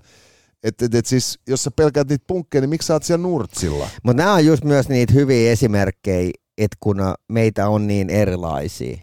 et, 0.63 0.81
et, 0.81 0.95
et 0.95 1.05
siis, 1.05 1.39
jos 1.47 1.63
sä 1.63 1.71
pelkäät 1.71 2.09
niitä 2.09 2.25
punkkeja, 2.27 2.61
niin 2.61 2.69
miksi 2.69 2.85
sä 2.85 2.93
oot 2.93 3.03
siellä 3.03 3.23
nurtsilla? 3.23 3.89
Mutta 4.03 4.23
nämä 4.23 4.33
on 4.33 4.45
just 4.45 4.63
myös 4.63 4.89
niitä 4.89 5.13
hyviä 5.13 5.51
esimerkkejä, 5.51 6.31
että 6.57 6.77
kun 6.79 6.97
meitä 7.27 7.69
on 7.69 7.87
niin 7.87 8.09
erilaisia. 8.09 8.97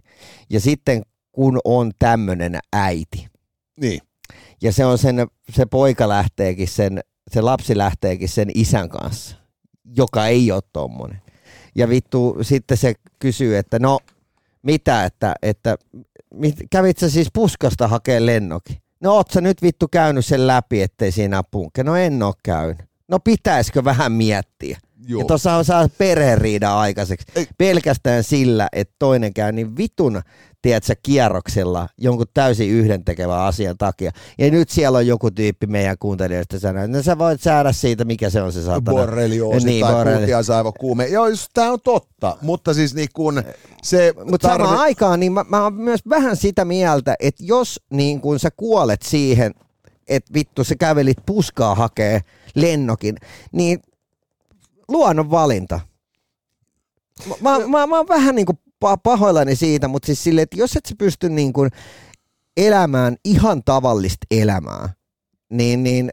Ja 0.51 0.61
sitten 0.61 1.03
kun 1.33 1.61
on 1.65 1.93
tämmöinen 1.99 2.59
äiti, 2.73 3.27
Niin. 3.81 4.01
ja 4.63 4.73
se 4.73 4.85
on 4.85 4.99
sen, 4.99 5.27
se 5.51 5.67
poika 5.67 6.09
lähteekin 6.09 6.69
sen, 6.69 7.01
se 7.31 7.41
lapsi 7.41 7.79
lähteekin 7.79 8.29
sen 8.29 8.49
isän 8.55 8.89
kanssa, 8.89 9.37
joka 9.97 10.27
ei 10.27 10.53
ole 10.53 10.63
tommonen. 10.73 11.23
Ja 11.75 11.89
vittu, 11.89 12.37
sitten 12.43 12.77
se 12.77 12.95
kysyy, 13.19 13.57
että 13.57 13.79
no, 13.79 13.99
mitä, 14.63 15.05
että, 15.05 15.35
että 15.43 15.77
mit, 16.35 16.57
kävit 16.71 16.99
sä 16.99 17.11
siis 17.11 17.29
puskasta 17.33 17.89
hakee 17.89 18.27
lennokin? 18.27 18.77
No 19.01 19.13
oot 19.13 19.31
sä 19.31 19.41
nyt 19.41 19.63
vittu 19.63 19.89
käynyt 19.89 20.27
sen 20.27 20.47
läpi, 20.47 20.83
ettei 20.83 21.13
siinä 21.13 21.43
punkke? 21.51 21.85
No 21.85 21.97
en 21.97 22.23
oo 22.23 22.35
käynyt. 22.43 22.83
No 23.09 23.19
pitäisikö 23.21 23.85
vähän 23.85 24.13
miettiä? 24.13 24.79
Joo. 25.09 25.21
Ja 25.21 25.25
tuossa 25.27 25.55
on 25.55 25.65
saa 25.65 25.89
perheriida 25.99 26.79
aikaiseksi. 26.79 27.27
Ei. 27.37 27.47
Pelkästään 27.59 28.25
sillä, 28.25 28.69
että 28.73 28.95
toinen 28.99 29.35
käy 29.35 29.53
niin 29.53 29.77
vitun, 29.77 30.23
tiedätkö, 30.63 30.95
kierroksella 31.03 31.89
jonkun 31.99 32.27
täysin 32.35 32.71
yhdentekevän 32.71 33.41
asian 33.41 33.79
takia. 33.79 34.11
Ja 34.39 34.51
nyt 34.51 34.69
siellä 34.71 34.99
on 34.99 35.07
joku 35.07 35.31
tyyppi 35.31 35.67
meidän 35.67 35.97
kuuntelijoista 36.01 36.59
sanoo, 36.59 36.85
että 36.85 36.97
no 36.97 37.03
sä 37.03 37.19
voit 37.19 37.41
saada 37.41 37.73
siitä, 37.73 38.05
mikä 38.05 38.31
se 38.31 38.43
on 38.43 38.53
se 38.53 38.63
saatana. 38.63 38.97
borrelioosi 38.99 39.67
Niin, 39.67 39.85
tai 39.87 39.95
borreli- 39.95 40.19
kulkiaisaivokuume. 40.19 41.07
Joo, 41.07 41.29
just, 41.29 41.51
tää 41.55 41.73
on 41.73 41.79
totta, 41.85 42.37
mutta 42.41 42.75
siis 42.75 42.95
niin 42.95 43.09
kun 43.15 43.43
se 43.83 44.15
Mutta 44.31 44.49
samaan 44.49 44.79
aikaan 44.79 45.21
niin 45.21 45.33
mä, 45.33 45.45
mä 45.49 45.63
oon 45.63 45.75
myös 45.75 46.01
vähän 46.09 46.37
sitä 46.37 46.65
mieltä, 46.65 47.15
että 47.21 47.45
jos 47.47 47.81
niin 47.91 48.21
kun 48.21 48.39
sä 48.39 48.51
kuolet 48.57 49.03
siihen, 49.03 49.55
että 50.09 50.35
vittu 50.35 50.65
sä 50.65 50.75
kävelit 50.79 51.19
puskaa 51.27 51.75
hakee 51.75 52.21
lennokin, 52.55 53.17
niin 53.53 53.81
luonnon 54.89 55.31
valinta. 55.31 55.81
Mä, 57.29 57.35
mä, 57.41 57.67
mä, 57.67 57.87
mä 57.87 57.97
oon 57.97 58.09
vähän 58.09 58.35
niin 58.35 58.47
kuin 58.47 58.59
pahoillani 59.03 59.57
siitä, 59.57 59.89
mutta 59.89 60.07
siis 60.07 60.25
silleen, 60.25 60.43
että 60.43 60.57
jos 60.57 60.77
et 60.77 60.87
sä 60.87 60.95
pysty 60.99 61.29
niin 61.29 61.53
kuin 61.53 61.71
elämään 62.57 63.17
ihan 63.25 63.63
tavallista 63.65 64.27
elämää, 64.31 64.95
niin, 65.51 65.83
niin 65.83 66.11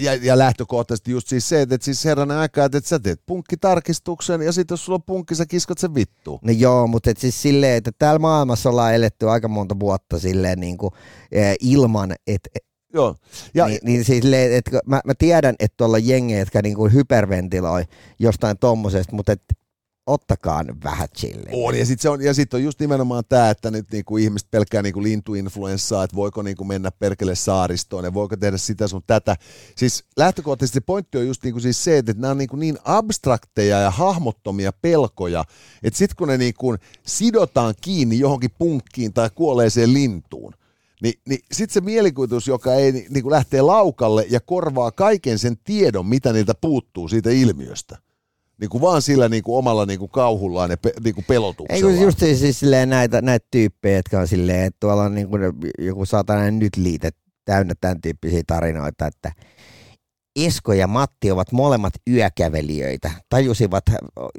Ja, 0.00 0.14
ja, 0.14 0.38
lähtökohtaisesti 0.38 1.10
just 1.10 1.28
siis 1.28 1.48
se, 1.48 1.62
että, 1.62 1.74
että 1.74 1.84
siis 1.84 2.04
herranen 2.04 2.36
aika, 2.36 2.64
että, 2.64 2.78
että 2.78 2.88
sä 2.88 2.98
teet 2.98 3.20
punkkitarkistuksen 3.26 4.42
ja 4.42 4.52
sitten 4.52 4.72
jos 4.72 4.84
sulla 4.84 4.96
on 4.96 5.02
punkki, 5.02 5.34
sä 5.34 5.46
kiskot 5.46 5.78
sen 5.78 5.94
vittuun. 5.94 6.38
No 6.42 6.52
joo, 6.52 6.86
mutta 6.86 7.10
et 7.10 7.18
siis 7.18 7.42
silleen, 7.42 7.76
että 7.76 7.90
täällä 7.98 8.18
maailmassa 8.18 8.70
ollaan 8.70 8.94
eletty 8.94 9.30
aika 9.30 9.48
monta 9.48 9.80
vuotta 9.80 10.18
silleen 10.18 10.60
niin 10.60 10.78
kuin, 10.78 10.92
eh, 11.32 11.56
ilman, 11.60 12.14
että 12.26 12.50
Joo. 12.94 13.16
Ja, 13.54 13.66
niin, 13.66 13.80
niin 13.82 14.04
siis 14.04 14.24
että 14.56 14.80
mä, 14.86 15.00
mä 15.04 15.14
tiedän, 15.18 15.54
että 15.58 15.74
tuolla 15.76 15.98
jengejä, 15.98 16.38
jotka 16.38 16.62
niin 16.62 16.76
kuin 16.76 16.92
hyperventiloi 16.92 17.84
jostain 18.18 18.58
tommosesta, 18.58 19.16
mutta 19.16 19.32
et, 19.32 19.42
ottakaa 20.08 20.62
nyt 20.62 20.76
vähän 20.84 21.08
chilliä. 21.18 21.52
On, 21.52 21.78
ja 21.78 21.86
sitten 21.86 22.10
on, 22.10 22.22
ja 22.22 22.34
sit 22.34 22.54
on 22.54 22.62
just 22.62 22.80
nimenomaan 22.80 23.24
tämä, 23.28 23.50
että 23.50 23.70
nyt 23.70 23.86
niinku 23.92 24.16
ihmiset 24.16 24.50
pelkää 24.50 24.82
niinku 24.82 25.02
lintuinfluenssaa, 25.02 26.04
että 26.04 26.16
voiko 26.16 26.42
niinku 26.42 26.64
mennä 26.64 26.90
perkele 26.90 27.34
saaristoon 27.34 28.04
ja 28.04 28.14
voiko 28.14 28.36
tehdä 28.36 28.56
sitä 28.56 28.88
sun 28.88 29.02
tätä. 29.06 29.36
Siis 29.76 30.04
lähtökohtaisesti 30.16 30.76
se 30.76 30.80
pointti 30.80 31.18
on 31.18 31.26
just 31.26 31.44
niinku 31.44 31.60
siis 31.60 31.84
se, 31.84 31.98
että 31.98 32.12
nämä 32.16 32.30
on 32.30 32.38
niinku 32.38 32.56
niin 32.56 32.78
abstrakteja 32.84 33.80
ja 33.80 33.90
hahmottomia 33.90 34.72
pelkoja, 34.72 35.44
että 35.82 35.98
sitten 35.98 36.16
kun 36.16 36.28
ne 36.28 36.38
niinku 36.38 36.76
sidotaan 37.06 37.74
kiinni 37.80 38.18
johonkin 38.18 38.50
punkkiin 38.58 39.12
tai 39.12 39.30
kuolleeseen 39.34 39.94
lintuun, 39.94 40.54
niin, 41.02 41.14
niin 41.28 41.40
sitten 41.52 41.74
se 41.74 41.80
mielikuvitus, 41.80 42.46
joka 42.46 42.74
ei 42.74 42.92
ni- 42.92 43.06
niinku 43.10 43.30
lähtee 43.30 43.62
laukalle 43.62 44.26
ja 44.30 44.40
korvaa 44.40 44.90
kaiken 44.90 45.38
sen 45.38 45.56
tiedon, 45.64 46.06
mitä 46.06 46.32
niiltä 46.32 46.54
puuttuu 46.60 47.08
siitä 47.08 47.30
ilmiöstä. 47.30 47.98
Niin 48.60 48.70
kuin 48.70 48.80
vaan 48.80 49.02
sillä 49.02 49.28
niin 49.28 49.42
kuin 49.42 49.58
omalla 49.58 49.86
niin 49.86 49.98
kuin 49.98 50.10
kauhullaan 50.10 50.70
ja 50.70 50.76
pe, 50.76 50.92
niin 51.04 51.14
kuin 51.14 51.24
Ei 51.24 51.28
pelotuksella. 51.28 51.90
kun 51.90 52.00
just 52.00 52.18
siis, 52.18 52.60
silleen 52.60 52.88
näitä, 52.88 53.22
näitä 53.22 53.46
tyyppejä, 53.50 53.96
jotka 53.96 54.20
on 54.20 54.28
silleen, 54.28 54.64
että 54.64 54.76
tuolla 54.80 55.02
on 55.02 55.14
niin 55.14 55.28
kuin 55.28 55.42
joku 55.78 56.06
satana 56.06 56.50
nyt 56.50 56.76
liite 56.76 57.10
täynnä 57.44 57.74
tämän 57.80 58.00
tyyppisiä 58.00 58.42
tarinoita, 58.46 59.06
että 59.06 59.32
Esko 60.46 60.72
ja 60.72 60.86
Matti 60.86 61.30
ovat 61.30 61.52
molemmat 61.52 61.92
yökävelijöitä. 62.10 63.10
Tajusivat 63.28 63.84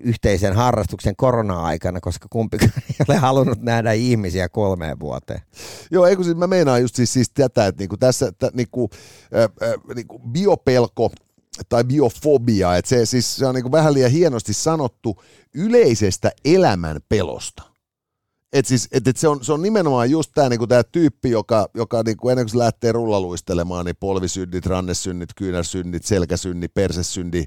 yhteisen 0.04 0.54
harrastuksen 0.54 1.16
korona-aikana, 1.16 2.00
koska 2.00 2.28
kumpikaan 2.30 2.72
ei 2.90 2.96
ole 3.10 3.18
halunnut 3.18 3.62
nähdä 3.62 3.92
ihmisiä 3.92 4.50
kolmeen 4.50 5.00
vuoteen. 5.00 5.42
Joo, 5.92 6.06
eikö 6.06 6.24
siis 6.24 6.38
mä 6.38 6.48
meinaan 6.48 6.82
just 6.82 6.96
siis, 6.96 7.14
siis 7.14 7.30
tätä, 7.30 7.68
että 7.68 7.82
niinku 7.82 7.98
tässä 7.98 8.32
tä, 8.32 8.52
niinku, 8.54 8.90
äh, 9.36 9.96
niinku 9.96 10.20
biopelko 10.20 11.12
tai 11.70 11.84
biofobia, 11.84 12.76
että 12.76 12.90
se, 12.90 13.06
siis, 13.06 13.36
se 13.36 13.46
on 13.46 13.56
niinku 13.56 13.72
vähän 13.72 13.94
liian 13.94 14.12
hienosti 14.12 14.54
sanottu 14.54 15.22
yleisestä 15.54 16.32
elämän 16.46 17.00
pelosta. 17.10 17.69
Et 18.54 18.66
siis, 18.66 18.88
et, 18.92 19.08
et 19.08 19.18
se, 19.18 19.28
on, 19.28 19.44
se 19.44 19.54
on 19.54 19.62
nimenomaan 19.62 20.12
just 20.12 20.32
tämä 20.34 20.50
niinku 20.50 20.68
tää 20.68 20.84
tyyppi, 20.84 21.30
joka, 21.30 21.70
joka 21.74 22.04
niinku 22.06 22.30
ennen 22.30 22.46
kuin 22.46 22.52
se 22.52 22.58
lähtee 22.58 22.92
rullaluistelemaan, 22.92 23.86
niin 23.86 23.96
polvisynnit, 24.00 24.66
rannesynnit, 24.66 25.30
kyynärsynnit, 25.36 26.06
selkäsynni, 26.06 26.68
persesynni 26.68 27.46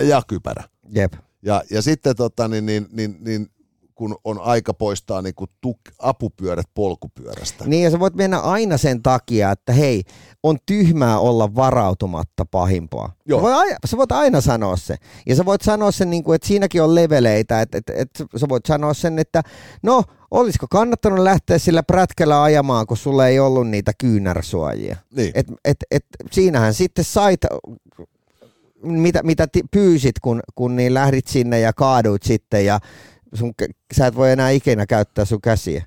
ja 0.00 0.22
kypärä. 0.28 0.64
Jep. 0.94 1.12
Ja, 1.42 1.62
ja 1.70 1.82
sitten 1.82 2.16
tota, 2.16 2.48
niin, 2.48 2.66
niin, 2.66 2.88
niin, 2.92 3.16
niin, 3.20 3.50
kun 3.94 4.16
on 4.24 4.40
aika 4.40 4.74
poistaa 4.74 5.22
niin 5.22 5.34
kuin 5.34 5.50
tuk, 5.60 5.78
apupyörät 5.98 6.66
polkupyörästä. 6.74 7.64
Niin 7.66 7.84
ja 7.84 7.90
sä 7.90 8.00
voit 8.00 8.14
mennä 8.14 8.38
aina 8.38 8.76
sen 8.76 9.02
takia, 9.02 9.50
että 9.50 9.72
hei, 9.72 10.02
on 10.42 10.58
tyhmää 10.66 11.18
olla 11.18 11.54
varautumatta 11.54 12.44
pahimpaa. 12.44 13.12
Joo. 13.26 13.40
Sä, 13.40 13.42
voit 13.42 13.54
aina, 13.54 13.76
sä 13.86 13.96
voit 13.96 14.12
aina 14.12 14.40
sanoa 14.40 14.76
se. 14.76 14.96
Ja 15.26 15.36
sä 15.36 15.44
voit 15.44 15.60
sanoa 15.60 15.90
sen, 15.90 16.10
niin 16.10 16.24
kuin, 16.24 16.34
että 16.34 16.48
siinäkin 16.48 16.82
on 16.82 16.94
leveleitä. 16.94 17.60
Että, 17.60 17.78
että, 17.78 17.92
että 17.96 18.24
sä 18.36 18.48
voit 18.48 18.66
sanoa 18.66 18.94
sen, 18.94 19.18
että 19.18 19.42
no, 19.82 20.02
olisiko 20.30 20.66
kannattanut 20.70 21.18
lähteä 21.18 21.58
sillä 21.58 21.82
prätkällä 21.82 22.42
ajamaan, 22.42 22.86
kun 22.86 22.96
sulla 22.96 23.26
ei 23.26 23.40
ollut 23.40 23.68
niitä 23.68 23.92
kyynärsuojia. 23.98 24.96
Niin. 25.16 25.32
Et, 25.34 25.46
et, 25.64 25.76
et, 25.90 26.04
siinähän 26.30 26.74
sitten 26.74 27.04
sait 27.04 27.40
mitä, 28.82 29.22
mitä 29.22 29.46
ti- 29.46 29.64
pyysit, 29.70 30.18
kun, 30.20 30.40
kun 30.54 30.76
niin 30.76 30.94
lähdit 30.94 31.26
sinne 31.26 31.60
ja 31.60 31.72
kaaduit 31.72 32.22
sitten 32.22 32.64
ja 32.64 32.80
sun, 33.34 33.52
sä 33.96 34.06
et 34.06 34.16
voi 34.16 34.32
enää 34.32 34.50
ikinä 34.50 34.86
käyttää 34.86 35.24
sun 35.24 35.40
käsiä. 35.40 35.84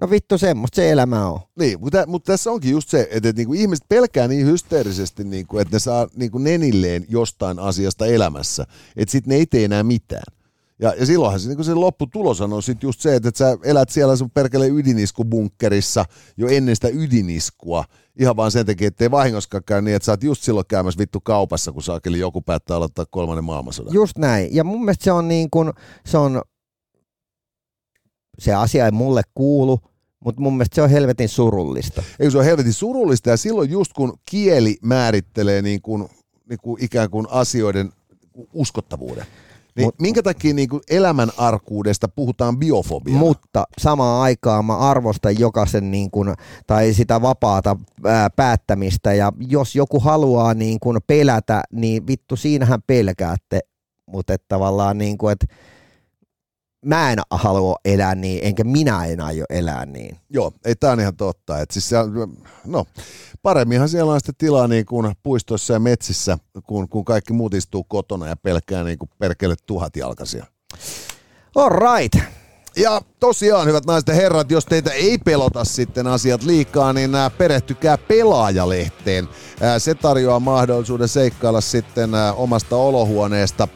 No 0.00 0.10
vittu 0.10 0.38
semmoista 0.38 0.76
se 0.76 0.90
elämä 0.90 1.28
on. 1.28 1.40
Niin, 1.58 1.80
mutta, 1.80 2.04
mutta 2.06 2.32
tässä 2.32 2.50
onkin 2.50 2.70
just 2.70 2.88
se, 2.88 3.00
että, 3.00 3.28
että 3.28 3.32
niin 3.32 3.46
kuin 3.46 3.60
ihmiset 3.60 3.84
pelkää 3.88 4.28
niin 4.28 4.46
hysteerisesti, 4.46 5.24
niin 5.24 5.46
kuin, 5.46 5.62
että 5.62 5.76
ne 5.76 5.78
saa 5.78 6.08
niin 6.16 6.30
kuin 6.30 6.44
nenilleen 6.44 7.06
jostain 7.08 7.58
asiasta 7.58 8.06
elämässä, 8.06 8.66
että 8.96 9.12
sitten 9.12 9.30
ne 9.30 9.36
ei 9.36 9.46
tee 9.46 9.64
enää 9.64 9.82
mitään. 9.82 10.37
Ja, 10.80 10.94
ja 10.98 11.06
silloinhan 11.06 11.40
se, 11.40 11.48
niin 11.48 11.64
se 11.64 11.74
lopputulos 11.74 12.40
on 12.40 12.62
sitten 12.62 12.88
just 12.88 13.00
se, 13.00 13.14
että, 13.14 13.28
että 13.28 13.38
sä 13.38 13.58
elät 13.64 13.88
siellä 13.88 14.16
sun 14.16 14.30
perkele 14.30 14.68
ydiniskubunkerissa 14.68 16.04
jo 16.36 16.48
ennen 16.48 16.76
sitä 16.76 16.88
ydiniskua, 16.88 17.84
ihan 18.18 18.36
vaan 18.36 18.50
sen 18.50 18.66
takia, 18.66 18.88
ettei 18.88 19.10
vahingoskaan 19.10 19.64
käy 19.66 19.82
niin, 19.82 19.96
että 19.96 20.06
sä 20.06 20.12
oot 20.12 20.22
just 20.22 20.42
silloin 20.42 20.66
käymässä 20.68 20.98
vittu 20.98 21.20
kaupassa, 21.20 21.72
kun 21.72 21.82
saakeli 21.82 22.18
joku 22.18 22.42
päättää 22.42 22.76
aloittaa 22.76 23.06
kolmannen 23.10 23.44
maailmansodan. 23.44 23.94
Just 23.94 24.18
näin. 24.18 24.54
Ja 24.54 24.64
mun 24.64 24.84
mielestä 24.84 25.04
se 25.04 25.12
on 25.12 25.28
niin 25.28 25.50
kuin, 25.50 25.72
se 26.06 26.18
on, 26.18 26.42
se 28.38 28.54
asia 28.54 28.84
ei 28.84 28.90
mulle 28.90 29.22
kuulu, 29.34 29.78
mutta 30.24 30.42
mun 30.42 30.52
mielestä 30.52 30.74
se 30.74 30.82
on 30.82 30.90
helvetin 30.90 31.28
surullista. 31.28 32.02
Eikö 32.18 32.30
se 32.30 32.38
ole 32.38 32.46
helvetin 32.46 32.72
surullista, 32.72 33.30
ja 33.30 33.36
silloin 33.36 33.70
just 33.70 33.92
kun 33.92 34.18
kieli 34.30 34.76
määrittelee 34.82 35.62
niin 35.62 35.82
kuin, 35.82 36.08
niin 36.48 36.58
kuin 36.62 36.84
ikään 36.84 37.10
kuin 37.10 37.26
asioiden 37.30 37.92
uskottavuuden, 38.52 39.26
niin 39.76 39.88
Mut- 39.88 39.94
minkä 40.00 40.22
takia 40.22 40.54
niin 40.54 40.68
kuin 40.68 40.82
elämän 40.90 41.30
arkuudesta 41.36 42.08
puhutaan 42.08 42.58
biofobiana? 42.58 43.18
Mutta 43.18 43.64
samaan 43.78 44.22
aikaan 44.22 44.64
mä 44.64 44.76
arvostan 44.76 45.38
jokaisen 45.38 45.90
niin 45.90 46.10
kuin, 46.10 46.34
tai 46.66 46.92
sitä 46.92 47.22
vapaata 47.22 47.76
ää, 48.04 48.30
päättämistä 48.30 49.14
ja 49.14 49.32
jos 49.48 49.76
joku 49.76 50.00
haluaa 50.00 50.54
niin 50.54 50.80
kuin 50.80 50.98
pelätä, 51.06 51.62
niin 51.72 52.06
vittu 52.06 52.36
siinähän 52.36 52.80
pelkäätte, 52.86 53.60
mutta 54.06 54.36
tavallaan 54.48 54.98
niin 54.98 55.18
kuin, 55.18 55.32
että 55.32 55.46
mä 56.84 57.12
en 57.12 57.18
halua 57.30 57.76
elää 57.84 58.14
niin, 58.14 58.40
enkä 58.42 58.64
minä 58.64 59.04
en 59.04 59.20
aio 59.20 59.44
elää 59.50 59.86
niin. 59.86 60.16
Joo, 60.30 60.52
ei 60.64 60.76
tämä 60.76 60.92
on 60.92 61.00
ihan 61.00 61.16
totta. 61.16 61.60
Et 61.60 61.70
siis 61.70 61.88
se, 61.88 61.96
no, 62.64 62.86
paremminhan 63.42 63.88
siellä 63.88 64.12
on 64.12 64.20
sitten 64.20 64.34
tilaa 64.38 64.68
niin 64.68 64.86
kuin 64.86 65.14
puistoissa 65.22 65.72
ja 65.72 65.80
metsissä, 65.80 66.38
kun, 66.66 66.88
kun 66.88 67.04
kaikki 67.04 67.32
muut 67.32 67.54
istuu 67.54 67.84
kotona 67.84 68.28
ja 68.28 68.36
pelkää 68.36 68.84
niin 68.84 68.98
kuin 68.98 69.10
perkele 69.18 69.54
tuhatjalkaisia. 69.66 70.46
All 71.54 71.70
right. 71.70 72.28
Ja 72.76 73.00
tosiaan, 73.20 73.66
hyvät 73.68 73.86
naiset 73.86 74.08
ja 74.08 74.14
herrat, 74.14 74.50
jos 74.50 74.66
teitä 74.66 74.90
ei 74.90 75.18
pelota 75.18 75.64
sitten 75.64 76.06
asiat 76.06 76.42
liikaa, 76.42 76.92
niin 76.92 77.14
ää, 77.14 77.30
perehtykää 77.30 77.98
pelaajalehteen. 77.98 79.28
Ää, 79.60 79.78
Se 79.78 79.94
tarjoaa 79.94 80.40
mahdollisuuden 80.40 81.08
seikkailla 81.08 81.60
sitten 81.60 82.14
ää, 82.14 82.32
omasta 82.32 82.76
olohuoneesta 82.76 83.68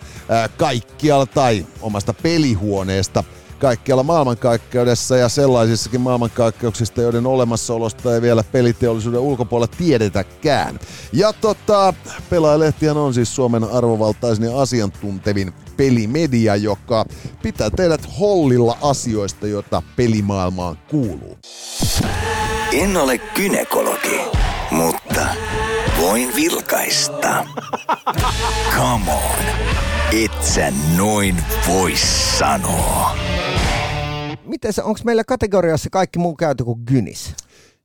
kaikkialla 0.56 1.26
tai 1.26 1.66
omasta 1.82 2.14
pelihuoneesta 2.22 3.24
kaikkialla 3.58 4.02
maailmankaikkeudessa 4.02 5.16
ja 5.16 5.28
sellaisissakin 5.28 6.00
maailmankaikkeuksista, 6.00 7.02
joiden 7.02 7.26
olemassaolosta 7.26 8.14
ei 8.14 8.22
vielä 8.22 8.44
peliteollisuuden 8.52 9.20
ulkopuolella 9.20 9.74
tiedetäkään. 9.78 10.80
Ja 11.12 11.32
tota, 11.32 11.94
pelaajalehtihän 12.30 12.96
on 12.96 13.14
siis 13.14 13.34
Suomen 13.36 13.64
arvovaltaisin 13.64 14.44
ja 14.44 14.60
asiantuntevin 14.60 15.52
pelimedia, 15.82 16.56
joka 16.56 17.04
pitää 17.42 17.70
teidät 17.70 18.00
hollilla 18.20 18.78
asioista, 18.82 19.46
joita 19.46 19.82
pelimaailmaan 19.96 20.78
kuuluu. 20.90 21.38
En 22.72 22.96
ole 22.96 23.18
kynekologi, 23.18 24.20
mutta 24.70 25.26
voin 26.00 26.36
vilkaista. 26.36 27.46
Come 28.76 29.12
on, 29.12 29.44
et 30.24 30.44
sä 30.44 30.72
noin 30.96 31.36
voi 31.68 31.92
sanoa. 32.38 33.16
Miten 34.44 34.72
onko 34.82 35.00
meillä 35.04 35.24
kategoriassa 35.24 35.90
kaikki 35.90 36.18
muu 36.18 36.34
käyty 36.34 36.64
kuin 36.64 36.80
Gynis? 36.86 37.34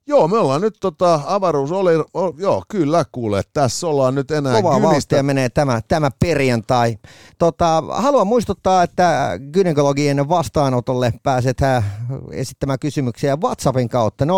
Joo, 0.09 0.27
me 0.27 0.37
ollaan 0.37 0.61
nyt 0.61 0.77
tota, 0.79 1.21
avaruus 1.25 1.71
oli, 1.71 1.95
o, 1.95 2.33
joo, 2.37 2.63
kyllä 2.67 3.05
kuule, 3.11 3.41
tässä 3.53 3.87
ollaan 3.87 4.15
nyt 4.15 4.31
enää 4.31 4.61
Kovaa 4.61 4.81
vauhtia 4.81 5.23
menee 5.23 5.49
tämä, 5.49 5.81
tämä 5.87 6.09
perjantai. 6.19 6.97
Tota, 7.37 7.83
haluan 7.89 8.27
muistuttaa, 8.27 8.83
että 8.83 9.39
gynekologien 9.51 10.29
vastaanotolle 10.29 11.13
pääset 11.23 11.61
äh, 11.61 11.83
esittämään 12.31 12.79
kysymyksiä 12.79 13.37
WhatsAppin 13.43 13.89
kautta 13.89 14.25
050533205 14.25 14.29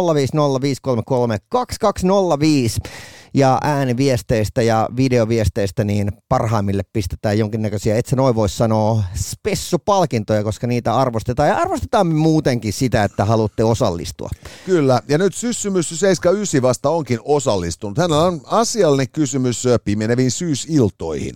ja 3.34 3.60
ääniviesteistä 3.64 4.62
ja 4.62 4.90
videoviesteistä 4.96 5.84
niin 5.84 6.12
parhaimmille 6.30 6.84
pistetään 6.94 7.38
jonkinnäköisiä, 7.40 7.98
et 7.98 8.06
sä 8.06 8.16
noin 8.16 8.36
voi 8.36 8.50
sanoa, 8.50 9.04
spessupalkintoja, 9.16 10.44
koska 10.44 10.68
niitä 10.68 10.96
arvostetaan 10.96 11.50
ja 11.50 11.58
arvostetaan 11.58 12.08
muutenkin 12.08 12.74
sitä, 12.74 13.04
että 13.04 13.26
haluatte 13.26 13.64
osallistua. 13.64 14.30
Kyllä, 14.66 15.02
ja 15.08 15.18
nyt 15.18 15.36
Syssymyssy 15.36 15.96
79 15.96 16.62
vasta 16.62 16.90
onkin 16.90 17.20
osallistunut. 17.24 17.98
Hänellä 17.98 18.24
on 18.24 18.42
asiallinen 18.46 19.10
kysymys 19.10 19.64
pimeneviin 19.84 20.32
syysiltoihin. 20.32 21.36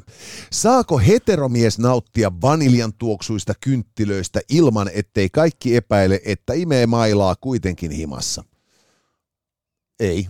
Saako 0.51 0.97
heteromies 0.97 1.79
nauttia 1.79 2.31
vaniljan 2.41 2.93
tuoksuista 2.93 3.53
kynttilöistä 3.61 4.41
ilman, 4.49 4.89
ettei 4.93 5.29
kaikki 5.29 5.75
epäile, 5.75 6.21
että 6.25 6.53
imee 6.53 6.87
mailaa 6.87 7.35
kuitenkin 7.35 7.91
himassa? 7.91 8.43
Ei. 9.99 10.27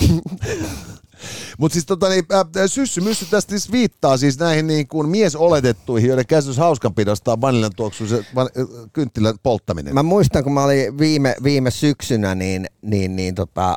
Mutta 1.58 1.72
siis 1.72 1.86
tota, 1.86 2.08
niin, 2.08 2.24
äh, 2.32 2.46
syssymyssy 2.66 3.26
tästä 3.30 3.50
siis 3.50 3.72
viittaa 3.72 4.16
siis 4.16 4.38
näihin 4.38 4.66
niin 4.66 4.88
kuin 4.88 5.08
miesoletettuihin, 5.08 6.08
joiden 6.08 6.26
käsitys 6.26 6.56
hauskanpidosta 6.56 7.32
on 7.32 7.40
vaniljan 7.40 7.72
tuoksuisen 7.76 8.26
van, 8.34 8.48
äh, 8.58 8.90
kynttilän 8.92 9.34
polttaminen. 9.42 9.94
Mä 9.94 10.02
muistan, 10.02 10.44
kun 10.44 10.52
mä 10.52 10.64
olin 10.64 10.98
viime, 10.98 11.36
viime 11.42 11.70
syksynä 11.70 12.34
niin, 12.34 12.66
niin, 12.82 13.16
niin 13.16 13.34
tota, 13.34 13.74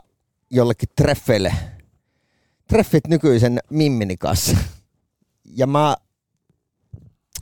jollekin 0.49 0.89
treffeille, 0.95 1.53
treffit 2.67 3.07
nykyisen 3.07 3.59
Mimmini 3.69 4.17
kanssa. 4.17 4.57
Ja 5.55 5.67
mä 5.67 5.95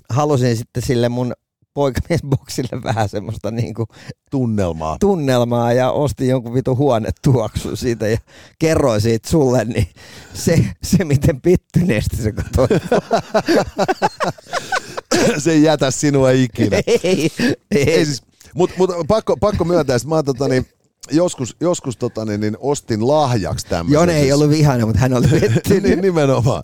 halusin 0.10 0.58
sitten 0.58 0.84
sille 0.84 1.10
mun 1.10 1.34
poikamiesboksille 1.76 2.84
vähän 2.84 3.10
semmoista 3.10 3.52
niinku 3.52 3.88
Tunnelmaa. 4.32 4.98
tunnelmaa 5.00 5.74
ja 5.74 5.92
ostin 5.92 6.28
jonkun 6.28 6.54
vitu 6.54 6.76
huonetuoksun 6.76 7.78
siitä 7.78 8.08
ja 8.08 8.18
kerroin 8.60 9.02
siitä 9.02 9.30
sulle, 9.30 9.66
niin 9.66 9.88
se, 10.34 10.66
se 10.84 11.04
miten 11.04 11.42
pittyneesti 11.42 12.16
se 12.18 12.32
katsoi. 12.32 12.68
Se 15.38 15.52
ei 15.52 15.64
jätä 15.64 15.92
sinua 15.92 16.32
ikinä. 16.32 16.78
ei, 16.88 17.00
ei, 17.04 17.32
Ei 17.72 18.06
siis, 18.06 18.24
mutta 18.54 18.76
mut, 18.78 18.92
pakko, 19.08 19.38
pakko 19.38 19.66
myöntää, 19.66 19.96
että 19.96 20.08
mä 20.08 20.16
oon 20.16 20.26
tota, 20.26 20.48
niin, 20.48 20.66
joskus, 21.12 21.56
joskus 21.60 21.98
tota, 21.98 22.26
niin, 22.26 22.42
niin 22.42 22.58
ostin 22.60 23.08
lahjaksi 23.08 23.68
tämmöisen. 23.68 23.94
Jone 24.00 24.18
ei 24.18 24.34
ollut 24.34 24.50
vihainen, 24.50 24.88
mutta 24.88 25.02
hän 25.02 25.14
oli 25.14 25.32
vettynyt. 25.42 25.84
niin, 25.84 26.02
nimenomaan. 26.02 26.64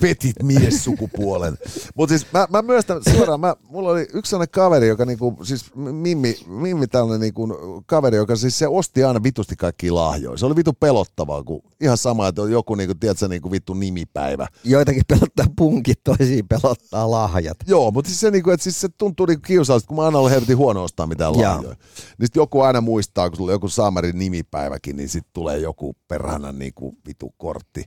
Petit 0.00 0.36
mies 0.42 0.84
sukupuolen. 0.84 1.58
Mutta 1.94 2.18
siis 2.18 2.32
mä, 2.32 2.46
mä 2.50 2.62
myös 2.62 2.84
tämän, 2.84 3.02
suoraan, 3.16 3.40
mä, 3.40 3.56
mulla 3.68 3.90
oli 3.90 4.06
yksi 4.14 4.30
sellainen 4.30 4.50
kaveri, 4.52 4.88
joka 4.88 5.04
niinku, 5.04 5.38
siis 5.42 5.74
Mimmi, 5.74 6.38
Mimmi 6.46 6.86
tällainen 6.86 7.20
niinku, 7.20 7.48
kaveri, 7.86 8.16
joka 8.16 8.36
siis 8.36 8.58
se 8.58 8.68
osti 8.68 9.04
aina 9.04 9.22
vitusti 9.22 9.56
kaikki 9.56 9.90
lahjoja. 9.90 10.38
Se 10.38 10.46
oli 10.46 10.56
vitu 10.56 10.72
pelottavaa, 10.72 11.42
kun 11.42 11.62
ihan 11.80 11.98
sama, 11.98 12.28
että 12.28 12.42
on 12.42 12.52
joku 12.52 12.74
niinku, 12.74 12.94
tiedätkö, 12.94 13.28
niinku 13.28 13.50
vittu 13.50 13.74
nimipäivä. 13.74 14.46
Joitakin 14.64 15.02
pelottaa 15.08 15.46
punkit, 15.56 16.04
toisiin 16.04 16.48
pelottaa 16.48 17.10
lahjat. 17.10 17.56
Joo, 17.66 17.90
mutta 17.90 18.08
siis 18.08 18.20
se, 18.20 18.30
niinku, 18.30 18.50
että 18.50 18.64
siis 18.64 18.80
se 18.80 18.88
tuntuu 18.88 19.26
niinku 19.26 19.42
kiusalliselta, 19.46 19.88
kun 19.88 19.96
mä 19.96 20.04
aina 20.04 20.18
olen 20.18 20.32
helvetin 20.32 20.56
huono 20.56 20.82
ostaa 20.82 21.06
mitään 21.06 21.32
lahjoja. 21.32 21.76
Niin 22.18 22.28
joku 22.34 22.60
aina 22.60 22.80
muistaa, 22.80 23.30
kun 23.30 23.36
sulla 23.36 23.52
joku 23.56 23.68
Saamarin 23.68 24.18
nimipäiväkin, 24.18 24.96
niin 24.96 25.08
sitten 25.08 25.30
tulee 25.32 25.58
joku 25.58 25.96
perhana 26.08 26.52
niinku 26.52 26.94
vitu 27.06 27.34
kortti. 27.38 27.84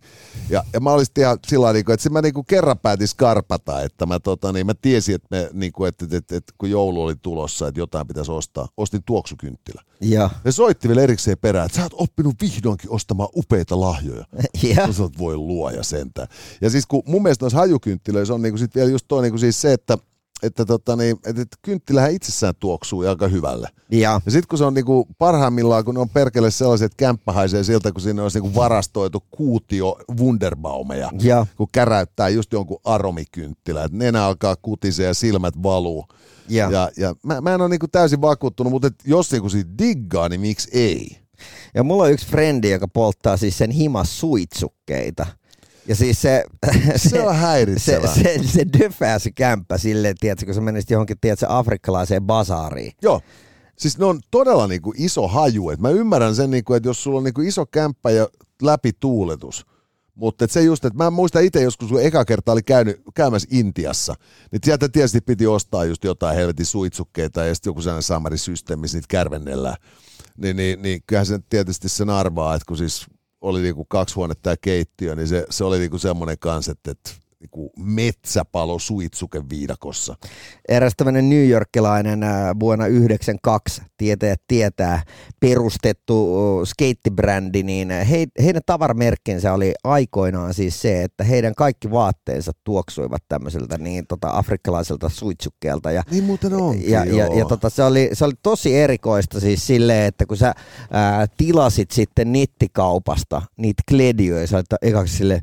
Ja, 0.50 0.64
ja 0.74 0.80
mä 0.80 0.92
olisin 0.92 1.14
ihan 1.18 1.40
sillä 1.48 1.74
niinku, 1.74 1.92
että 1.92 2.10
mä 2.10 2.22
niinku 2.22 2.44
kerran 2.44 2.80
päätin 2.80 3.08
skarpata, 3.08 3.82
että 3.82 4.06
mä, 4.06 4.20
tota, 4.20 4.52
niin 4.52 4.66
mä 4.66 4.74
tiesin, 4.74 5.16
että, 5.16 5.28
me, 5.32 5.50
niinku, 5.54 5.86
että, 5.86 6.06
että, 6.06 6.18
että, 6.18 6.36
että, 6.36 6.54
kun 6.58 6.70
joulu 6.70 7.04
oli 7.04 7.16
tulossa, 7.16 7.68
että 7.68 7.82
jotain 7.82 8.08
pitäisi 8.08 8.32
ostaa, 8.32 8.68
ostin 8.78 9.04
tuoksukynttilä. 9.06 9.82
Joo. 10.02 10.30
Ne 10.44 10.52
soitti 10.52 10.88
vielä 10.88 11.02
erikseen 11.02 11.38
perään, 11.38 11.66
että 11.66 11.76
sä 11.76 11.84
oot 11.84 11.94
oppinut 11.94 12.36
vihdoinkin 12.42 12.90
ostamaan 12.90 13.30
upeita 13.36 13.80
lahjoja. 13.80 14.26
Ja. 14.64 14.94
Sä 14.94 15.10
voi 15.18 15.38
luoja 15.38 15.84
sentään. 15.84 16.28
Ja 16.62 16.70
siis 16.70 16.86
kun 16.86 17.04
mun 17.06 17.24
mielestä 17.24 17.46
noissa 17.46 17.58
hajukynttilöissä 17.58 18.34
on 18.34 18.42
niinku 18.42 18.58
sit 18.58 18.76
vielä 18.76 18.90
just 18.90 19.06
toi 19.08 19.22
niinku 19.22 19.38
siis 19.38 19.62
se, 19.62 19.74
että 19.74 19.98
että, 20.44 20.66
tota 20.66 20.96
niin, 20.96 21.18
että, 21.26 21.44
kynttilähän 21.62 22.12
itsessään 22.12 22.54
tuoksuu 22.60 23.00
aika 23.02 23.28
hyvälle. 23.28 23.68
Ja. 23.92 24.22
Ja 24.26 24.32
sitten 24.32 24.48
kun 24.48 24.58
se 24.58 24.64
on 24.66 24.74
niinku 24.74 25.08
parhaimmillaan, 25.18 25.86
kun 25.86 25.96
ne 25.96 26.02
on 26.02 26.10
perkele 26.10 26.52
sellaiset, 26.52 26.86
että 26.86 26.96
kämppä 26.98 27.32
haisee 27.32 27.64
siltä, 27.64 27.92
kun 27.92 28.02
sinne 28.02 28.22
olisi 28.22 28.40
niinku 28.40 28.60
varastoitu 28.60 29.24
kuutio 29.32 29.98
Wunderbaumeja, 30.20 31.12
Ja. 31.22 31.46
kun 31.58 31.68
käräyttää 31.72 32.30
just 32.30 32.54
jonkun 32.54 32.80
aromikynttilä, 32.84 33.84
että 33.84 33.98
nenä 33.98 34.26
alkaa 34.26 34.56
kutisee 34.62 35.06
ja 35.08 35.14
silmät 35.14 35.64
valuu. 35.64 36.06
Ja. 36.50 36.72
Ja, 36.72 36.90
ja 36.98 37.16
mä, 37.24 37.42
mä 37.42 37.54
en 37.54 37.62
ole 37.62 37.70
niinku 37.70 37.88
täysin 37.92 38.22
vakuuttunut, 38.22 38.72
mutta 38.72 38.90
jos 39.06 39.32
niinku 39.32 39.50
siitä 39.50 39.70
diggaa, 39.80 40.30
niin 40.30 40.42
miksi 40.42 40.70
ei? 40.74 41.18
Ja 41.74 41.84
mulla 41.84 42.04
on 42.04 42.12
yksi 42.12 42.28
frendi, 42.28 42.70
joka 42.72 42.88
polttaa 42.88 43.38
siis 43.38 43.58
sen 43.58 43.72
himas 43.72 44.20
suitsukkeita. 44.20 45.26
Ja 45.90 45.96
siis 45.96 46.22
se... 46.22 46.44
Se 46.96 47.22
on 47.22 47.34
se, 47.34 47.40
häiritsevää. 47.40 48.14
se, 48.14 48.40
se 48.44 48.66
döfää 48.80 49.20
se 49.20 49.32
kämppä 49.32 49.78
silleen, 49.78 50.16
tiedätkö, 50.20 50.46
kun 50.46 50.56
sä 50.56 50.62
menisit 50.62 50.90
johonkin, 50.90 51.18
tiedätkö, 51.22 51.46
afrikkalaiseen 51.50 52.24
basaariin. 52.24 52.92
Joo. 53.02 53.22
Siis 53.78 53.98
ne 53.98 54.06
on 54.06 54.20
todella 54.32 54.68
niinku 54.68 54.94
iso 54.98 55.28
haju. 55.28 55.70
Et 55.70 55.80
mä 55.80 55.90
ymmärrän 55.90 56.36
sen, 56.36 56.52
niinku, 56.52 56.74
että 56.74 56.90
jos 56.90 57.04
sulla 57.04 57.18
on 57.18 57.24
niinku 57.24 57.42
iso 57.42 57.66
kämppä 57.66 58.12
ja 58.12 58.28
läpituuletus, 58.62 59.66
mutta 60.16 60.46
et 60.46 60.52
se 60.52 60.62
just, 60.62 60.86
että 60.86 61.04
mä 61.04 61.10
muistan 61.10 61.44
itse 61.44 61.62
joskus, 61.62 61.90
kun 61.90 62.02
eka 62.02 62.26
kerta 62.26 62.52
oli 62.52 62.64
käynyt, 62.64 63.02
käymässä 63.16 63.48
Intiassa, 63.52 64.16
niin 64.52 64.60
sieltä 64.64 64.90
tietysti 64.90 65.22
piti 65.22 65.48
ostaa 65.48 65.86
just 65.86 66.04
jotain 66.04 66.36
helvetin 66.36 66.66
suitsukkeita 66.66 67.46
ja 67.46 67.56
sitten 67.56 67.70
joku 67.70 67.82
sellainen 67.82 68.04
samarisysteemi, 68.04 68.82
missä 68.82 68.98
niitä 68.98 69.08
kärvennellään. 69.10 69.76
Niin, 70.38 70.56
niin, 70.56 70.82
niin 70.82 71.02
kyllähän 71.08 71.26
se 71.26 71.40
tietysti 71.50 71.90
sen 71.90 72.10
arvaa, 72.10 72.56
että 72.56 72.66
kun 72.68 72.78
siis 72.78 73.06
oli 73.42 73.62
niinku 73.62 73.86
kaksi 73.86 74.16
huonetta 74.16 74.50
ja 74.50 74.58
keittiö, 74.62 75.16
niin 75.16 75.28
se, 75.28 75.46
se 75.50 75.64
oli 75.64 75.80
niinku 75.80 75.98
semmoinen 75.98 76.40
kanssa, 76.40 76.72
että, 76.72 76.92
että 76.92 77.10
niinku 77.40 77.72
metsäpalo 77.78 78.80
suitsuke 78.80 79.50
viidakossa. 79.50 80.16
Eräs 80.70 80.94
tämmöinen 80.98 81.30
New 81.30 81.50
Yorkilainen 81.50 82.24
äh, 82.24 82.32
vuonna 82.60 82.88
92 82.88 83.82
tietäjät 83.98 84.42
tietää 84.48 85.04
perustettu 85.40 86.36
skeittibrändi, 86.66 87.64
niin 87.64 87.92
äh, 87.92 88.10
he, 88.10 88.28
heidän 88.44 88.62
tavaramerkkinsä 88.66 89.54
oli 89.54 89.74
aikoinaan 89.84 90.54
siis 90.54 90.82
se, 90.82 91.04
että 91.04 91.24
heidän 91.24 91.56
kaikki 91.56 91.92
vaatteensa 91.92 92.52
tuoksuivat 92.64 93.24
tämmöiseltä 93.28 93.78
niin 93.78 94.08
tota, 94.08 94.30
afrikkalaiselta 94.34 95.10
suitsukkeelta. 95.10 95.92
Ja, 95.92 96.04
Niin 96.12 96.24
muuten 96.24 96.54
onkin, 96.54 96.92
ja, 96.92 97.06
ja, 97.06 97.26
joo. 97.26 97.40
ja 97.40 97.46
tota, 97.46 97.70
se, 97.70 97.84
oli, 97.84 98.10
se 98.14 98.26
oli 98.26 98.34
tosi 98.44 98.78
erikoista 98.78 99.40
siis 99.40 99.68
silleen, 99.68 100.06
että 100.06 100.26
kun 100.26 100.38
sä 100.38 100.54
ää, 100.92 101.28
tilasit 101.38 101.92
sitten 101.92 102.32
nettikaupasta 102.32 103.42
niitä 103.58 103.84
kledioja, 103.90 104.48
sä 104.48 104.58
olit 104.58 104.68
ekaksi 104.82 105.18
silleen, 105.18 105.42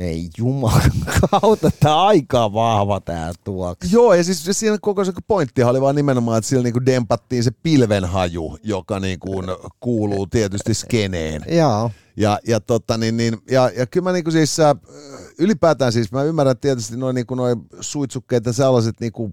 ei 0.00 0.28
juman 0.38 0.90
kautta, 1.30 1.70
tää 1.80 1.96
on 1.96 2.06
aika 2.06 2.52
vahva 2.52 3.00
tää 3.00 3.32
tuoksu. 3.44 3.88
Joo, 3.92 4.14
ja 4.14 4.24
siis 4.24 4.48
siinä 4.52 4.78
koko 4.80 5.04
se 5.04 5.12
pointtihan 5.26 5.70
oli 5.70 5.80
vaan 5.80 5.94
nimenomaan, 5.94 6.38
että 6.38 6.48
sillä 6.48 6.62
niinku 6.62 6.86
dempattiin 6.86 7.44
se 7.44 7.50
pilvenhaju, 7.62 8.58
joka 8.62 9.00
niinku 9.00 9.42
kuuluu 9.80 10.26
tietysti 10.26 10.74
skeneen. 10.74 11.42
Joo. 11.48 11.90
Ja, 12.16 12.38
ja, 12.46 12.60
tota, 12.60 12.98
niin, 12.98 13.16
niin, 13.16 13.38
ja, 13.50 13.70
ja 13.76 13.86
kyllä 13.86 14.04
mä 14.04 14.12
niinku 14.12 14.30
siis, 14.30 14.60
äh, 14.60 14.76
ylipäätään 15.38 15.92
siis, 15.92 16.12
mä 16.12 16.22
ymmärrän 16.22 16.58
tietysti 16.58 16.96
noin 16.96 17.14
niinku 17.14 17.34
noi 17.34 17.56
suitsukkeet 17.80 18.46
ja 18.46 18.52
sellaiset 18.52 19.00
niinku 19.00 19.32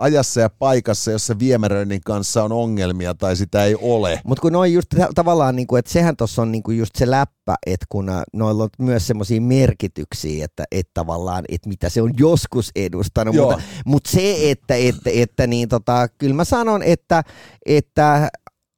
ajassa 0.00 0.40
ja 0.40 0.50
paikassa, 0.50 1.10
jossa 1.10 1.38
viemäröinnin 1.38 2.00
kanssa 2.04 2.44
on 2.44 2.52
ongelmia 2.52 3.14
tai 3.14 3.36
sitä 3.36 3.64
ei 3.64 3.76
ole. 3.80 4.20
Mutta 4.24 4.42
kun 4.42 4.52
noin 4.52 4.72
just 4.72 4.88
ta- 4.98 5.08
tavallaan, 5.14 5.56
niinku, 5.56 5.76
että 5.76 5.92
sehän 5.92 6.16
tuossa 6.16 6.42
on 6.42 6.52
niinku 6.52 6.70
just 6.70 6.96
se 6.96 7.10
läppä, 7.10 7.54
että 7.66 7.86
kun 7.88 8.08
ä, 8.08 8.22
noilla 8.32 8.62
on 8.62 8.68
myös 8.78 9.06
semmoisia 9.06 9.40
merkityksiä, 9.40 10.44
että 10.44 10.64
et 10.72 10.88
tavallaan, 10.94 11.44
että 11.48 11.68
mitä 11.68 11.88
se 11.88 12.02
on 12.02 12.12
joskus 12.18 12.70
edustanut. 12.76 13.34
Joo. 13.34 13.50
Mutta, 13.50 13.62
mutta 13.84 14.10
se, 14.10 14.50
että, 14.50 14.74
että, 14.74 15.10
että 15.14 15.46
niin 15.46 15.68
tota, 15.68 16.08
kyllä 16.18 16.34
mä 16.34 16.44
sanon, 16.44 16.82
että, 16.82 17.22
että 17.66 18.30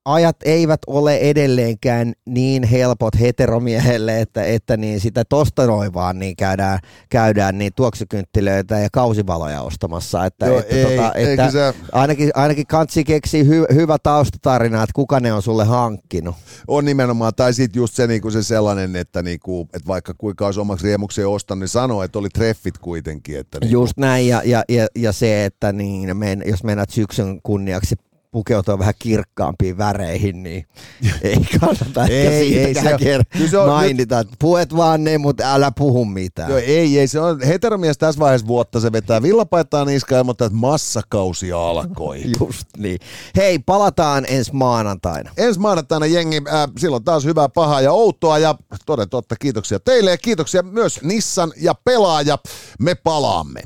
ajat 0.04 0.36
eivät 0.44 0.80
ole 0.86 1.16
edelleenkään 1.16 2.12
niin 2.26 2.62
helpot 2.62 3.20
heteromiehelle, 3.20 4.20
että, 4.20 4.44
että 4.44 4.76
niin 4.76 5.00
sitä 5.00 5.24
tosta 5.24 5.66
noin 5.66 5.94
vaan 5.94 6.18
niin 6.18 6.36
käydään, 6.36 6.78
käydään 7.10 7.58
niin 7.58 7.72
tuoksukynttilöitä 7.76 8.78
ja 8.78 8.88
kausivaloja 8.92 9.62
ostamassa. 9.62 10.26
Että, 10.26 10.46
Joo, 10.46 10.58
että, 10.58 10.76
ei, 10.76 10.96
tota, 10.96 11.12
että 11.14 11.50
se- 11.50 11.74
ainakin, 11.92 12.30
ainakin 12.34 12.66
kansi 12.66 13.04
keksii 13.04 13.46
hy, 13.46 13.64
hyvä 13.74 13.98
taustatarina, 13.98 14.82
että 14.82 14.92
kuka 14.94 15.20
ne 15.20 15.32
on 15.32 15.42
sulle 15.42 15.64
hankkinut. 15.64 16.36
On 16.68 16.84
nimenomaan, 16.84 17.32
tai 17.36 17.54
sitten 17.54 17.80
just 17.80 17.94
se, 17.94 18.06
niinku 18.06 18.30
se 18.30 18.42
sellainen, 18.42 18.96
että, 18.96 19.22
niinku, 19.22 19.68
että 19.74 19.86
vaikka 19.86 20.14
kuinka 20.18 20.46
olisi 20.46 20.60
omaksi 20.60 20.86
riemukseen 20.86 21.28
ostanut, 21.28 21.60
niin 21.60 21.68
sanoo, 21.68 22.02
että 22.02 22.18
oli 22.18 22.28
treffit 22.28 22.78
kuitenkin. 22.78 23.38
Että 23.38 23.58
niinku, 23.60 23.72
Just 23.72 23.96
näin, 23.96 24.28
ja, 24.28 24.42
ja, 24.44 24.62
ja, 24.68 24.86
ja 24.96 25.12
se, 25.12 25.44
että 25.44 25.72
niin, 25.72 26.16
men, 26.16 26.42
jos 26.46 26.64
menet 26.64 26.90
syksyn 26.90 27.40
kunniaksi 27.42 27.94
pukeutua 28.32 28.78
vähän 28.78 28.94
kirkkaampiin 28.98 29.78
väreihin, 29.78 30.42
niin 30.42 30.66
ei 31.22 31.36
kannata 31.60 32.06
Ei, 32.06 32.58
ei, 32.58 32.74
se 32.74 32.94
on- 32.94 33.48
se 33.50 33.58
on 33.58 33.68
mainita. 33.68 34.18
että 34.20 34.36
Puet 34.38 34.76
vaan 34.76 35.04
ne, 35.04 35.18
mutta 35.18 35.54
älä 35.54 35.72
puhu 35.78 36.04
mitään. 36.04 36.50
Joo, 36.50 36.58
ei, 36.58 36.98
ei, 36.98 37.08
se 37.08 37.20
on 37.20 37.40
heteromies 37.40 37.98
tässä 37.98 38.18
vaiheessa 38.18 38.46
vuotta, 38.46 38.80
se 38.80 38.92
vetää 38.92 39.22
villapaitaa 39.22 39.84
niskaan 39.84 40.26
ja 40.26 40.30
että 40.30 40.48
massakausi 40.52 41.52
alkoi. 41.52 42.22
Just 42.40 42.66
niin. 42.76 42.98
Hei, 43.36 43.58
palataan 43.58 44.24
ensi 44.28 44.52
maanantaina. 44.54 45.30
Ensi 45.36 45.60
maanantaina 45.60 46.06
jengi, 46.06 46.36
äh, 46.36 46.68
silloin 46.78 47.04
taas 47.04 47.24
hyvää, 47.24 47.48
pahaa 47.48 47.80
ja 47.80 47.92
outoa 47.92 48.38
ja 48.38 48.54
toden 48.86 49.08
totta 49.08 49.36
kiitoksia 49.40 49.80
teille 49.80 50.10
ja 50.10 50.18
kiitoksia 50.18 50.62
myös 50.62 51.02
Nissan 51.02 51.52
ja 51.56 51.74
pelaaja. 51.74 52.38
Me 52.78 52.94
palaamme. 52.94 53.62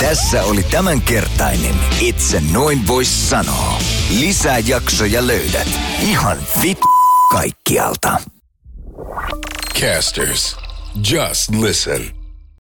Tässä 0.00 0.44
oli 0.44 0.62
tämänkertainen 0.62 1.74
Itse 2.00 2.42
noin 2.52 2.86
vois 2.86 3.30
sanoa. 3.30 3.78
Lisää 4.18 4.58
jaksoja 4.58 5.26
löydät 5.26 5.68
ihan 6.00 6.38
vit 6.62 6.78
kaikkialta. 7.32 8.16
Casters, 9.80 10.56
just 11.10 11.50
listen. 11.60 12.19